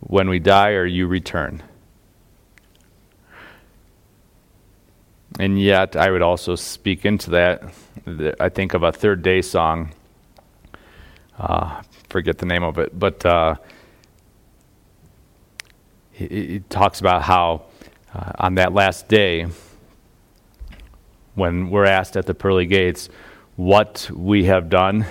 [0.00, 1.62] when we die or you return.
[5.38, 7.62] And yet, I would also speak into that.
[8.40, 9.92] I think of a third day song.
[11.38, 13.56] Uh, forget the name of it, but uh,
[16.14, 17.64] it talks about how
[18.14, 19.46] uh, on that last day,
[21.34, 23.08] when we're asked at the pearly gates
[23.56, 25.04] what we have done,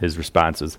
[0.00, 0.78] his response is,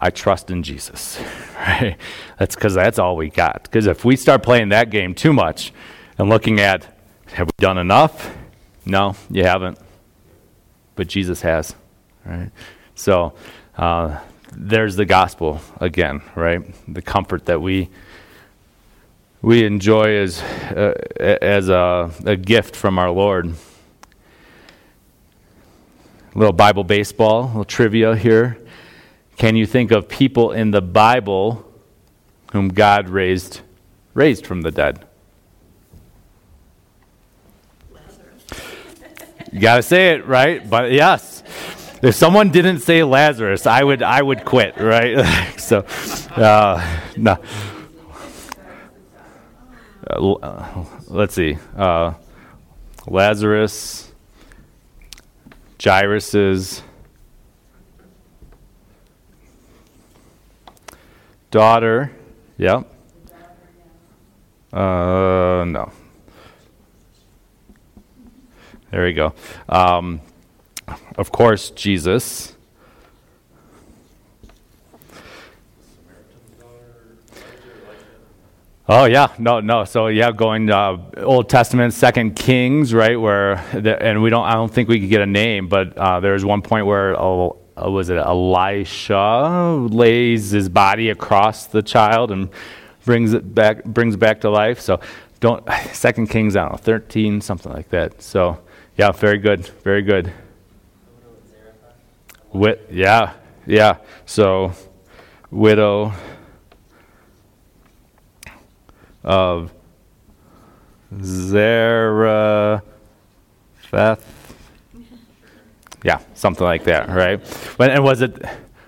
[0.00, 1.20] I trust in Jesus.
[1.54, 1.96] right?
[2.38, 3.64] That's because that's all we got.
[3.64, 5.72] Because if we start playing that game too much
[6.18, 6.86] and looking at,
[7.32, 8.34] have we done enough?
[8.86, 9.78] No, you haven't.
[10.94, 11.74] But Jesus has.
[12.24, 12.50] Right?
[12.94, 13.34] So
[13.76, 14.18] uh,
[14.52, 16.62] there's the gospel again, right?
[16.92, 17.90] The comfort that we
[19.44, 23.54] we enjoy as uh, as a, a gift from our Lord.
[26.34, 28.56] A little Bible baseball, a little trivia here.
[29.36, 31.70] Can you think of people in the Bible
[32.52, 33.60] whom God raised
[34.14, 35.04] raised from the dead?
[37.92, 38.62] Lazarus.
[39.52, 40.68] You got to say it, right?
[40.68, 41.42] But yes.
[42.02, 45.22] If someone didn't say Lazarus, I would I would quit, right?
[45.58, 45.84] so
[46.34, 46.82] uh,
[47.18, 47.36] no.
[50.06, 51.56] Uh, let's see.
[51.76, 52.14] Uh,
[53.06, 54.12] Lazarus,
[55.82, 56.82] Jairus's
[61.50, 62.10] daughter.
[62.58, 62.90] Yep.
[64.72, 65.92] Uh, no.
[68.90, 69.34] There we go.
[69.68, 70.20] Um,
[71.16, 72.53] of course, Jesus.
[78.86, 79.84] Oh yeah, no, no.
[79.84, 83.18] So yeah, going uh, Old Testament, Second Kings, right?
[83.18, 86.20] Where the, and we don't, I don't think we could get a name, but uh,
[86.42, 87.50] one point where uh,
[87.88, 92.50] was it Elisha lays his body across the child and
[93.06, 94.80] brings it back, brings back to life.
[94.80, 95.00] So
[95.40, 98.20] don't Second Kings, I don't know, thirteen, something like that.
[98.20, 98.60] So
[98.98, 100.30] yeah, very good, very good.
[102.52, 103.32] Wit, yeah,
[103.66, 103.96] yeah.
[104.26, 104.72] So
[105.50, 106.12] widow
[109.24, 109.72] of
[111.22, 112.82] Zarephath.
[116.02, 117.40] Yeah, something like that, right?
[117.78, 118.44] But, and was it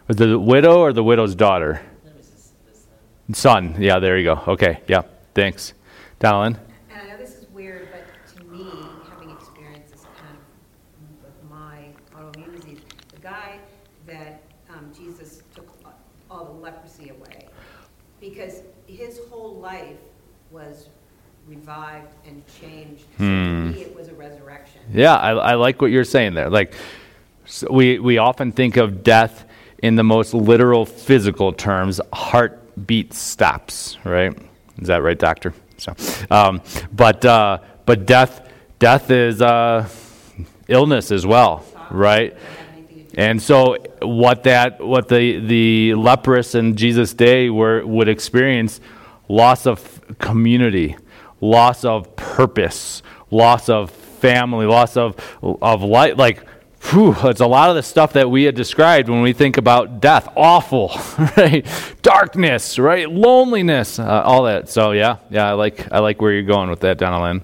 [0.07, 1.81] was the widow or the widow's daughter?
[3.33, 3.75] Son.
[3.79, 4.41] Yeah, there you go.
[4.47, 4.81] Okay.
[4.87, 5.03] Yeah.
[5.35, 5.75] Thanks,
[6.21, 6.57] Dallin.
[6.91, 8.05] And I know this is weird, but
[8.37, 8.71] to me,
[9.11, 10.39] having experienced this kind
[11.25, 12.79] of my autoimmune disease,
[13.13, 13.59] the guy
[14.07, 15.69] that um, Jesus took
[16.31, 17.49] all the leprosy away,
[18.21, 19.96] because his whole life
[20.57, 20.89] was
[21.47, 23.03] revived and changed.
[23.19, 23.71] So Hmm.
[23.77, 24.81] it was a resurrection.
[24.93, 26.49] Yeah, I, I like what you're saying there.
[26.51, 26.75] Like,
[27.45, 29.45] so we we often think of death
[29.83, 32.01] in the most literal physical terms.
[32.13, 34.37] Heartbeat stops, right?
[34.81, 35.53] Is that right, doctor?
[35.77, 35.95] So,
[36.31, 38.49] um, but uh, but death
[38.79, 39.87] death is uh,
[40.69, 42.35] illness as well, right?
[43.15, 48.81] And so what that what the the leprous in Jesus' day were would experience
[49.29, 50.97] loss of community,
[51.41, 56.47] loss of purpose, loss of family, loss of of light like
[56.91, 60.01] whew, it's a lot of the stuff that we had described when we think about
[60.01, 60.29] death.
[60.37, 60.93] Awful,
[61.37, 61.67] right?
[62.03, 63.11] Darkness, right?
[63.11, 64.69] Loneliness, uh, all that.
[64.69, 67.43] So yeah, yeah, I like I like where you're going with that, Donaldin.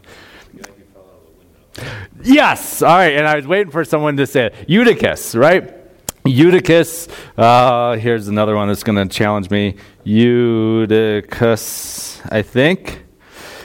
[2.23, 2.83] Yes.
[2.83, 3.15] All right.
[3.15, 4.55] And I was waiting for someone to say it.
[4.69, 5.75] Eutychus, right?
[6.25, 7.09] Eutychus.
[7.37, 9.75] Uh, here's another one that's going to challenge me.
[10.05, 11.53] Eutychus,
[12.31, 13.05] I think.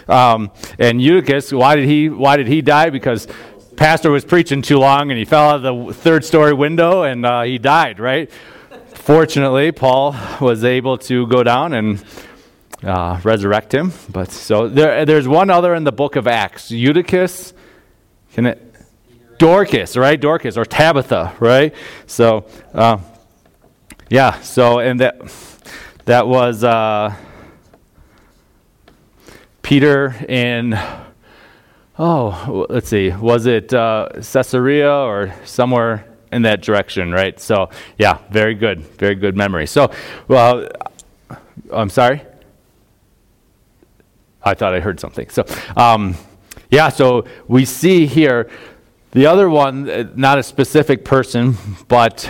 [0.08, 2.10] Um, and Eutychus, why did he?
[2.10, 2.90] Why did he die?
[2.90, 3.28] Because
[3.76, 7.26] pastor was preaching too long, and he fell out of the third story window, and
[7.26, 8.00] uh, he died.
[8.00, 8.32] Right.
[8.94, 12.04] Fortunately, Paul was able to go down and
[12.84, 13.94] uh, resurrect him.
[14.10, 16.72] But so there, there's one other in the book of Acts.
[16.72, 17.54] Eutychus.
[18.34, 18.67] Can it?
[19.38, 20.20] Dorcas, right?
[20.20, 21.74] Dorcas or Tabitha, right?
[22.06, 22.98] So, uh,
[24.10, 24.40] yeah.
[24.42, 25.22] So, and that
[26.06, 27.16] that was uh,
[29.62, 30.78] Peter in.
[32.00, 33.10] Oh, let's see.
[33.10, 37.40] Was it uh, Caesarea or somewhere in that direction, right?
[37.40, 39.66] So, yeah, very good, very good memory.
[39.66, 39.92] So,
[40.28, 40.68] well,
[41.72, 42.22] I'm sorry.
[44.44, 45.30] I thought I heard something.
[45.30, 46.16] So, um,
[46.70, 48.50] yeah, so we see here
[49.12, 52.30] the other one, uh, not a specific person, but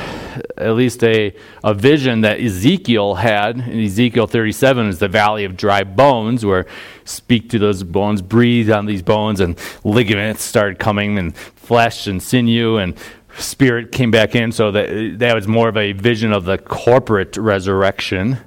[0.57, 3.59] at least a, a vision that Ezekiel had.
[3.59, 6.65] In Ezekiel 37 is the valley of dry bones, where
[7.03, 12.21] speak to those bones, breathe on these bones, and ligaments started coming, and flesh and
[12.21, 12.95] sinew, and
[13.37, 14.51] spirit came back in.
[14.51, 18.37] So that, that was more of a vision of the corporate resurrection,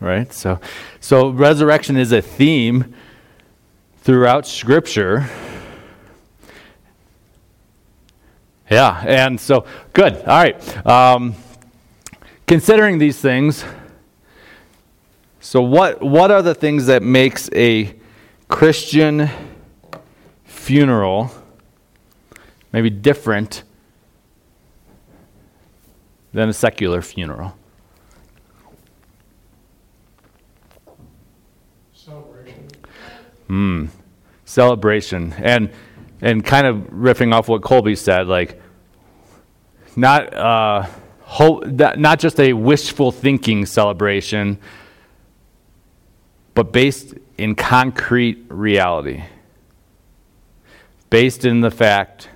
[0.00, 0.32] right?
[0.32, 0.60] So,
[1.00, 2.94] so resurrection is a theme
[4.02, 5.28] throughout Scripture.
[8.70, 9.64] Yeah, and so
[9.94, 10.16] good.
[10.16, 10.86] All right.
[10.86, 11.34] Um,
[12.46, 13.64] considering these things,
[15.40, 17.96] so what what are the things that makes a
[18.48, 19.30] Christian
[20.44, 21.30] funeral
[22.70, 23.62] maybe different
[26.34, 27.56] than a secular funeral?
[31.94, 32.68] Celebration.
[33.46, 33.86] Hmm.
[34.44, 35.32] Celebration.
[35.38, 35.70] And
[36.20, 38.60] and kind of riffing off what Colby said, like
[39.96, 40.86] not uh,
[41.20, 44.58] hope, not just a wishful thinking celebration,
[46.54, 49.22] but based in concrete reality,
[51.10, 52.28] based in the fact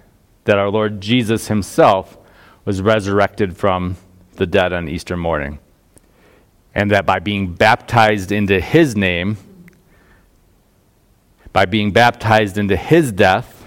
[0.45, 2.19] that our Lord Jesus Himself
[2.65, 3.97] was resurrected from
[4.35, 5.59] the dead on Easter morning.
[6.75, 9.37] And that by being baptized into his name,
[11.53, 13.62] by being baptized into his death,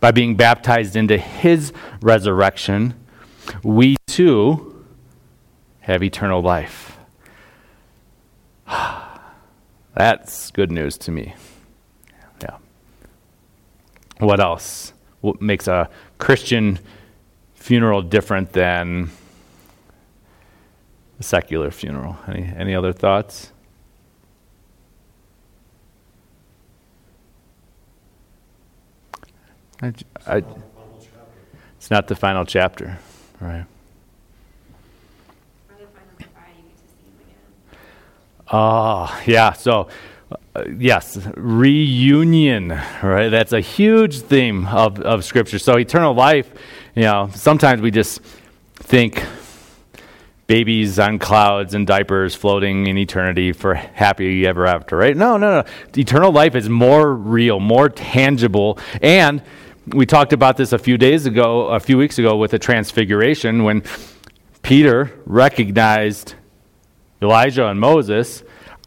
[0.00, 2.94] by being baptized into his resurrection,
[3.62, 4.84] we too
[5.80, 6.98] have eternal life.
[9.94, 11.34] That's good news to me.
[12.42, 12.58] Yeah.
[14.18, 14.92] What else?
[15.20, 16.78] What makes a Christian
[17.54, 19.10] funeral different than
[21.18, 22.16] a secular funeral?
[22.28, 23.52] Any, any other thoughts?
[29.80, 29.92] I,
[30.26, 30.42] I,
[31.76, 32.98] it's not the final chapter,
[33.40, 33.64] right?
[38.50, 39.52] Oh, yeah.
[39.52, 39.88] So,
[40.54, 42.68] uh, yes, reunion,
[43.02, 43.28] right?
[43.28, 45.58] That's a huge theme of, of Scripture.
[45.58, 46.50] So, eternal life,
[46.94, 48.20] you know, sometimes we just
[48.74, 49.22] think
[50.46, 55.14] babies on clouds and diapers floating in eternity for happy ever after, right?
[55.14, 55.68] No, no, no.
[55.96, 58.78] Eternal life is more real, more tangible.
[59.02, 59.42] And
[59.92, 63.64] we talked about this a few days ago, a few weeks ago with the transfiguration
[63.64, 63.82] when
[64.62, 66.34] Peter recognized
[67.22, 68.42] Elijah and Moses,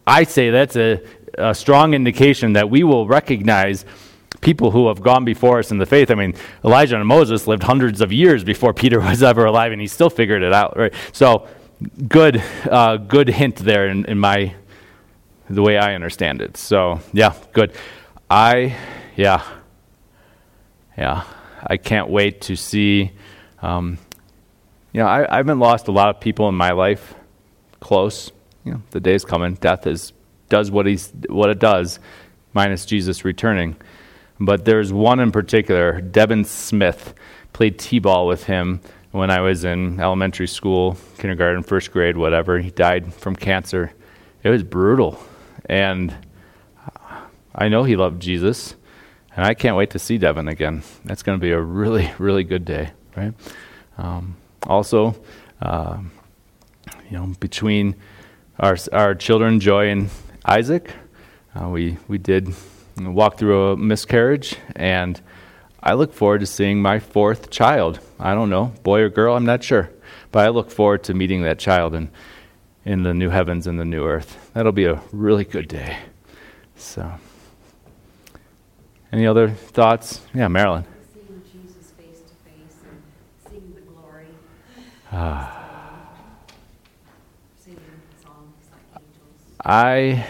[0.06, 1.02] I say that's a,
[1.38, 3.86] a, strong indication that we will recognize
[4.42, 6.12] people who have gone before us in the faith.
[6.12, 6.34] I mean,
[6.64, 10.10] Elijah and Moses lived hundreds of years before Peter was ever alive, and he still
[10.10, 10.78] figured it out.
[10.78, 10.94] Right?
[11.12, 11.48] So,
[12.08, 14.56] good, uh, good hint there in, in my
[15.50, 16.56] the way I understand it.
[16.56, 17.74] So, yeah, good.
[18.30, 18.78] I,
[19.18, 19.44] yeah,
[21.02, 21.24] yeah,
[21.66, 23.12] I can't wait to see.
[23.64, 23.98] Um,
[24.94, 27.16] you know, I, I haven't lost a lot of people in my life
[27.80, 28.32] close.
[28.64, 29.56] You know, the day's coming.
[29.56, 30.14] Death is
[30.50, 32.00] does what he's what it does,
[32.54, 33.78] minus Jesus returning.
[34.40, 37.16] But there's one in particular, Devin Smith.
[37.54, 38.80] Played t-ball with him
[39.12, 42.60] when I was in elementary school, kindergarten, first grade, whatever.
[42.60, 43.92] He died from cancer.
[44.44, 45.20] It was brutal,
[45.66, 46.16] and
[47.54, 48.76] I know he loved Jesus,
[49.36, 50.84] and I can't wait to see Devin again.
[51.06, 53.34] That's going to be a really, really good day, right?
[53.98, 54.36] Um,
[54.68, 55.16] also.
[55.62, 56.00] Uh,
[57.12, 57.96] you know, between
[58.60, 60.10] our our children, Joy and
[60.46, 60.92] Isaac,
[61.54, 62.54] uh, we we did
[62.98, 65.22] walk through a miscarriage, and
[65.84, 68.00] I look forward to seeing my fourth child.
[68.20, 69.90] I don't know, boy or girl, I'm not sure,
[70.32, 72.10] but I look forward to meeting that child in
[72.86, 74.52] in the new heavens and the new earth.
[74.54, 75.98] That'll be a really good day.
[76.76, 77.12] So,
[79.12, 80.22] any other thoughts?
[80.34, 80.86] Yeah, Marilyn.
[81.14, 83.02] Seeing Jesus face to face and
[83.50, 84.28] seeing the glory.
[85.12, 85.58] Ah.
[89.64, 90.26] I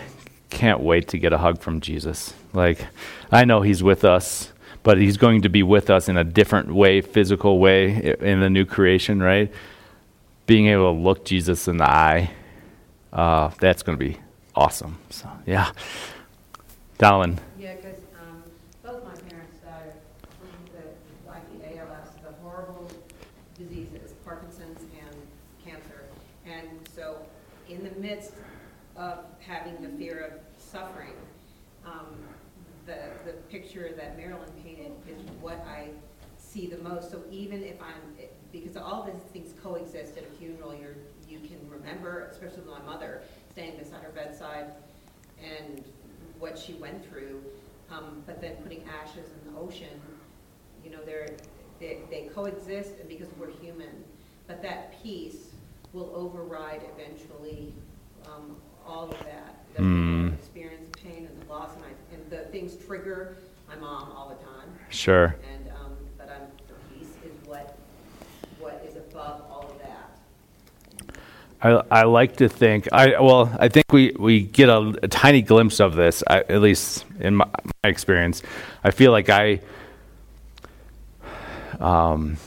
[0.50, 2.34] can't wait to get a hug from Jesus.
[2.54, 2.86] Like,
[3.32, 4.52] I know He's with us,
[4.84, 8.50] but He's going to be with us in a different way, physical way, in the
[8.50, 9.52] new creation, right?
[10.46, 12.32] Being able to look Jesus in the eye,
[13.14, 14.18] uh, that's going to be
[14.54, 14.98] awesome.
[15.10, 15.72] So, yeah.
[16.98, 17.40] Donald.
[17.58, 18.44] Yeah, because um,
[18.84, 19.94] both my parents died
[20.40, 22.92] from the, like the ALS, the horrible
[23.58, 25.16] diseases, Parkinson's and
[25.66, 26.04] cancer.
[26.46, 27.18] And so,
[27.70, 28.34] in the midst
[28.98, 31.14] of having the fear of suffering,
[31.86, 32.18] um,
[32.86, 35.90] the, the picture that Marilyn painted is what I
[36.38, 37.12] see the most.
[37.12, 40.96] So even if I'm, because all these things coexist at a funeral, you're,
[41.30, 43.22] you can remember, especially my mother,
[43.52, 44.72] standing beside her bedside
[45.40, 45.84] and
[46.40, 47.42] what she went through,
[47.92, 50.02] um, but then putting ashes in the ocean,
[50.84, 51.30] you know, they're,
[51.80, 54.04] they, they coexist because we're human.
[54.48, 55.52] But that peace
[55.94, 57.74] will override eventually
[58.28, 58.56] um,
[58.86, 59.56] all of that.
[59.76, 60.34] The Mm.
[60.34, 64.30] experience of pain and the loss, and, I, and the things trigger my mom all
[64.30, 64.70] the time.
[64.90, 65.36] Sure.
[65.54, 67.78] And um, but I'm, the peace is what
[68.60, 70.10] what is above all of that.
[71.62, 75.42] I, I like to think I well I think we, we get a, a tiny
[75.42, 77.46] glimpse of this I, at least in my,
[77.84, 78.42] my experience.
[78.84, 79.62] I feel like I
[81.80, 82.38] um,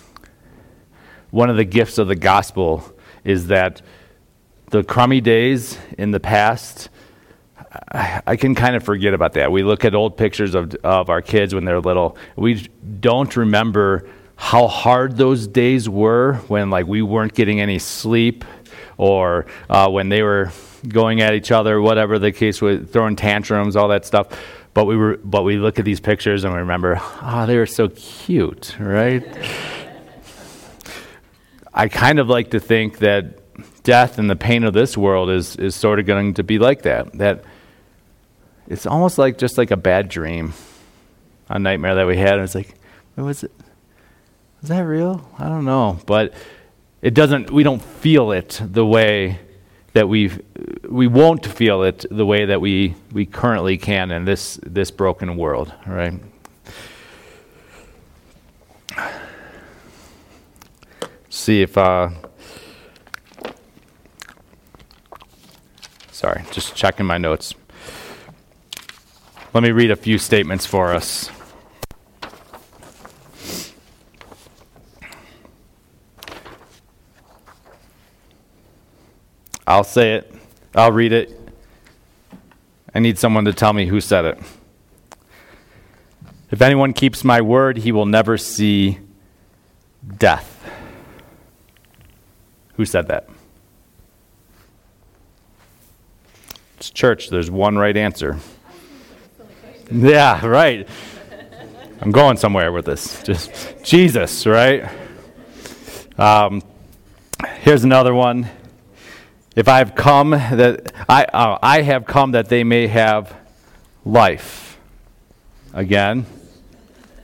[1.30, 2.84] one of the gifts of the gospel
[3.24, 3.82] is that
[4.74, 6.88] the crummy days in the past
[7.92, 9.52] I, I can kind of forget about that.
[9.52, 12.16] We look at old pictures of of our kids when they're little.
[12.34, 12.68] We
[13.00, 18.44] don't remember how hard those days were when like we weren't getting any sleep
[18.96, 20.50] or uh, when they were
[20.88, 24.26] going at each other, whatever the case was, throwing tantrums, all that stuff.
[24.72, 27.66] But we were, but we look at these pictures and we remember, oh, they were
[27.66, 29.24] so cute, right?
[31.72, 33.43] I kind of like to think that
[33.85, 36.82] death and the pain of this world is is sort of going to be like
[36.82, 37.12] that.
[37.12, 37.45] That
[38.66, 40.55] it's almost like just like a bad dream,
[41.49, 42.35] a nightmare that we had.
[42.35, 42.74] And it's like,
[43.14, 43.53] what was it?
[44.64, 45.28] is that real?
[45.39, 45.99] I don't know.
[46.07, 46.32] But
[47.03, 49.39] it doesn't, we don't feel it the way
[49.93, 50.32] that we
[50.89, 55.37] we won't feel it the way that we, we currently can in this, this broken
[55.37, 56.14] world, right?
[61.28, 62.09] See if, uh,
[66.24, 67.54] sorry, just checking my notes.
[69.52, 71.30] Let me read a few statements for us.
[79.66, 80.34] I'll say it.
[80.74, 81.38] I'll read it.
[82.94, 84.38] I need someone to tell me who said it.
[86.50, 88.98] If anyone keeps my word, he will never see
[90.16, 90.66] death.
[92.76, 93.28] Who said that?
[96.85, 97.30] It's church.
[97.30, 98.37] There's one right answer.
[99.91, 100.87] Yeah, right.
[102.03, 103.22] I'm going somewhere with this.
[103.22, 104.87] Just Jesus, right?
[106.18, 106.61] Um,
[107.62, 108.51] here's another one.
[109.57, 113.35] If I have come that I, uh, I have come that they may have
[114.05, 114.78] life.
[115.72, 116.26] Again,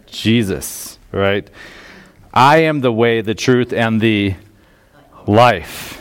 [0.06, 1.46] Jesus, right?
[2.32, 4.36] I am the way, the truth, and the
[5.26, 5.98] life.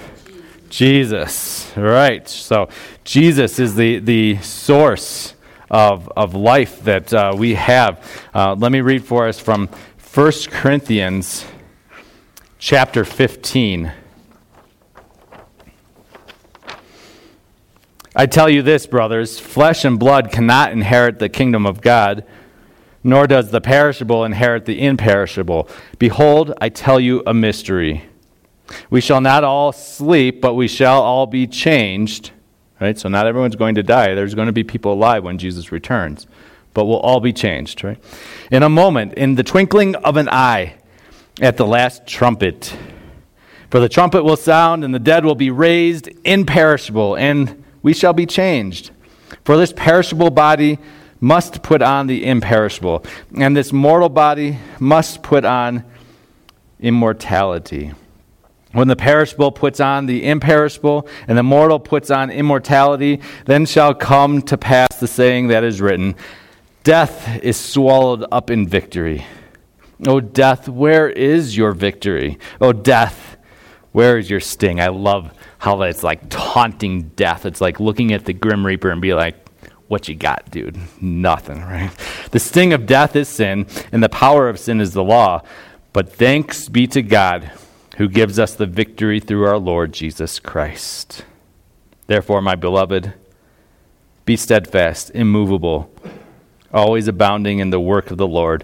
[0.69, 2.27] Jesus, right?
[2.27, 2.69] So
[3.03, 5.33] Jesus is the, the source
[5.69, 8.05] of, of life that uh, we have.
[8.33, 9.67] Uh, let me read for us from
[10.13, 11.45] 1 Corinthians
[12.57, 13.91] chapter 15.
[18.15, 22.25] I tell you this, brothers flesh and blood cannot inherit the kingdom of God,
[23.03, 25.69] nor does the perishable inherit the imperishable.
[25.99, 28.08] Behold, I tell you a mystery.
[28.89, 32.31] We shall not all sleep, but we shall all be changed.
[32.79, 32.97] Right?
[32.97, 34.15] So not everyone's going to die.
[34.15, 36.27] There's going to be people alive when Jesus returns.
[36.73, 37.97] But we'll all be changed, right?
[38.51, 40.75] In a moment, in the twinkling of an eye,
[41.41, 42.75] at the last trumpet.
[43.69, 48.13] For the trumpet will sound, and the dead will be raised imperishable, and we shall
[48.13, 48.91] be changed.
[49.45, 50.79] For this perishable body
[51.21, 53.05] must put on the imperishable,
[53.37, 55.83] and this mortal body must put on
[56.79, 57.93] immortality.
[58.71, 63.95] When the perishable puts on the imperishable, and the mortal puts on immortality, then shall
[63.95, 66.15] come to pass the saying that is written
[66.83, 69.25] Death is swallowed up in victory.
[70.07, 72.37] O death, where is your victory?
[72.61, 73.37] O death,
[73.91, 74.79] where is your sting?
[74.79, 77.45] I love how it's like taunting death.
[77.45, 79.35] It's like looking at the Grim Reaper and be like,
[79.87, 80.77] what you got, dude?
[81.01, 81.91] Nothing, right?
[82.31, 85.41] The sting of death is sin, and the power of sin is the law.
[85.91, 87.51] But thanks be to God
[87.99, 91.25] who gives us the victory through our Lord Jesus Christ.
[92.07, 93.13] Therefore, my beloved,
[94.23, 95.91] be steadfast, immovable,
[96.73, 98.63] always abounding in the work of the Lord,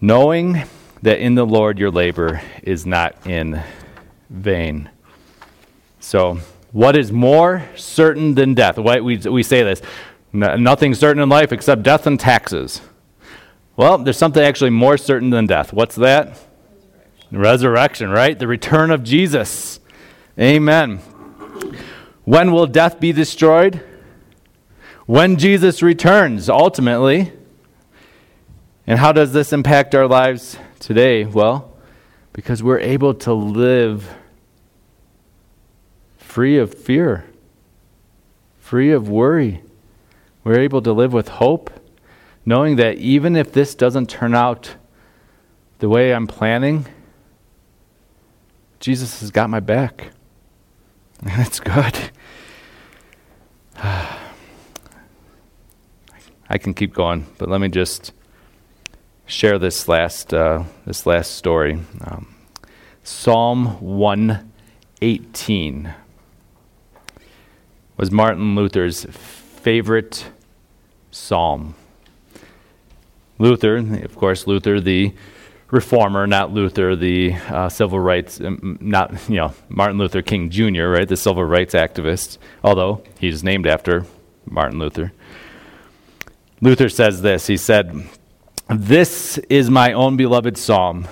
[0.00, 0.62] knowing
[1.02, 3.60] that in the Lord your labor is not in
[4.28, 4.90] vain.
[5.98, 6.38] So,
[6.70, 8.78] what is more certain than death?
[8.78, 9.82] Why we, we say this.
[10.32, 12.80] Nothing certain in life except death and taxes.
[13.76, 15.72] Well, there's something actually more certain than death.
[15.72, 16.38] What's that?
[17.32, 18.38] Resurrection, right?
[18.38, 19.80] The return of Jesus.
[20.38, 20.98] Amen.
[22.24, 23.82] When will death be destroyed?
[25.06, 27.32] When Jesus returns, ultimately.
[28.86, 31.24] And how does this impact our lives today?
[31.24, 31.76] Well,
[32.32, 34.16] because we're able to live
[36.16, 37.24] free of fear,
[38.58, 39.62] free of worry.
[40.44, 41.70] We're able to live with hope,
[42.46, 44.76] knowing that even if this doesn't turn out
[45.80, 46.86] the way I'm planning,
[48.80, 50.10] Jesus has got my back.
[51.22, 52.10] That's good.
[56.52, 58.12] I can keep going, but let me just
[59.26, 61.78] share this last uh, this last story.
[62.00, 62.34] Um,
[63.04, 64.50] Psalm one
[65.02, 65.94] eighteen
[67.98, 70.30] was Martin Luther's favorite
[71.10, 71.74] psalm.
[73.38, 75.12] Luther, of course, Luther the
[75.70, 80.86] reformer, not Luther the uh, civil rights, um, not you know Martin Luther King Jr.
[80.86, 82.38] Right, the civil rights activist.
[82.62, 84.06] Although he's named after
[84.46, 85.12] Martin Luther.
[86.60, 87.46] Luther says this.
[87.46, 88.08] He said,
[88.68, 91.06] "This is my own beloved psalm.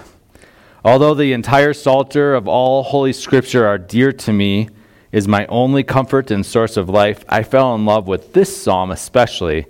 [0.84, 4.68] Although the entire psalter of all holy Scripture are dear to me."
[5.11, 8.90] is my only comfort and source of life, I fell in love with this psalm
[8.90, 9.64] especially.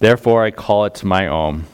[0.00, 1.64] Therefore, I call it my own.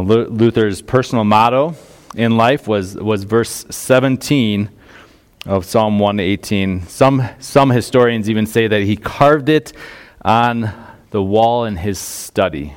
[0.00, 1.74] Luther's personal motto
[2.14, 4.70] in life was, was verse 17
[5.46, 6.86] of Psalm 118.
[6.86, 9.72] Some, some historians even say that he carved it
[10.24, 10.72] on
[11.10, 12.74] the wall in his study.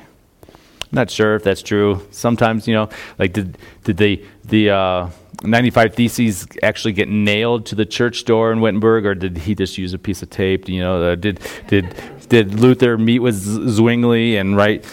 [0.92, 2.06] Not sure if that's true.
[2.10, 2.88] Sometimes, you know,
[3.18, 5.10] like did did the the uh,
[5.42, 9.78] 95 Theses actually get nailed to the church door in Wittenberg, or did he just
[9.78, 10.68] use a piece of tape?
[10.68, 11.94] You know, uh, did did
[12.28, 14.84] did Luther meet with Zwingli and write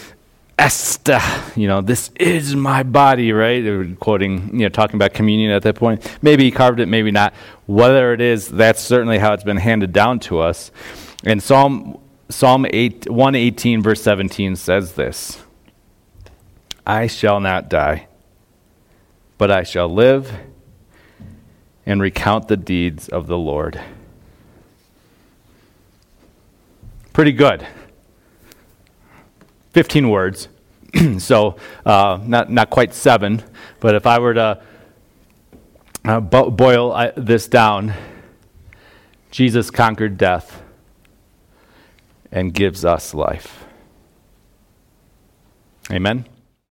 [0.59, 1.09] Est,
[1.55, 3.63] you know, this is my body, right?
[3.63, 6.17] They were quoting, you know, talking about communion at that point.
[6.21, 7.33] Maybe he carved it, maybe not.
[7.65, 10.71] Whether it is, that's certainly how it's been handed down to us.
[11.25, 11.99] And Psalm
[12.29, 15.43] Psalm 8, 118, verse 17 says this
[16.85, 18.07] I shall not die,
[19.37, 20.31] but I shall live
[21.85, 23.79] and recount the deeds of the Lord.
[27.11, 27.67] Pretty good.
[29.73, 30.47] 15 words.
[31.17, 33.43] so uh, not, not quite seven,
[33.79, 34.61] but if I were to
[36.05, 37.93] uh, bo- boil I, this down,
[39.31, 40.61] Jesus conquered death
[42.31, 43.65] and gives us life.
[45.91, 46.25] Amen?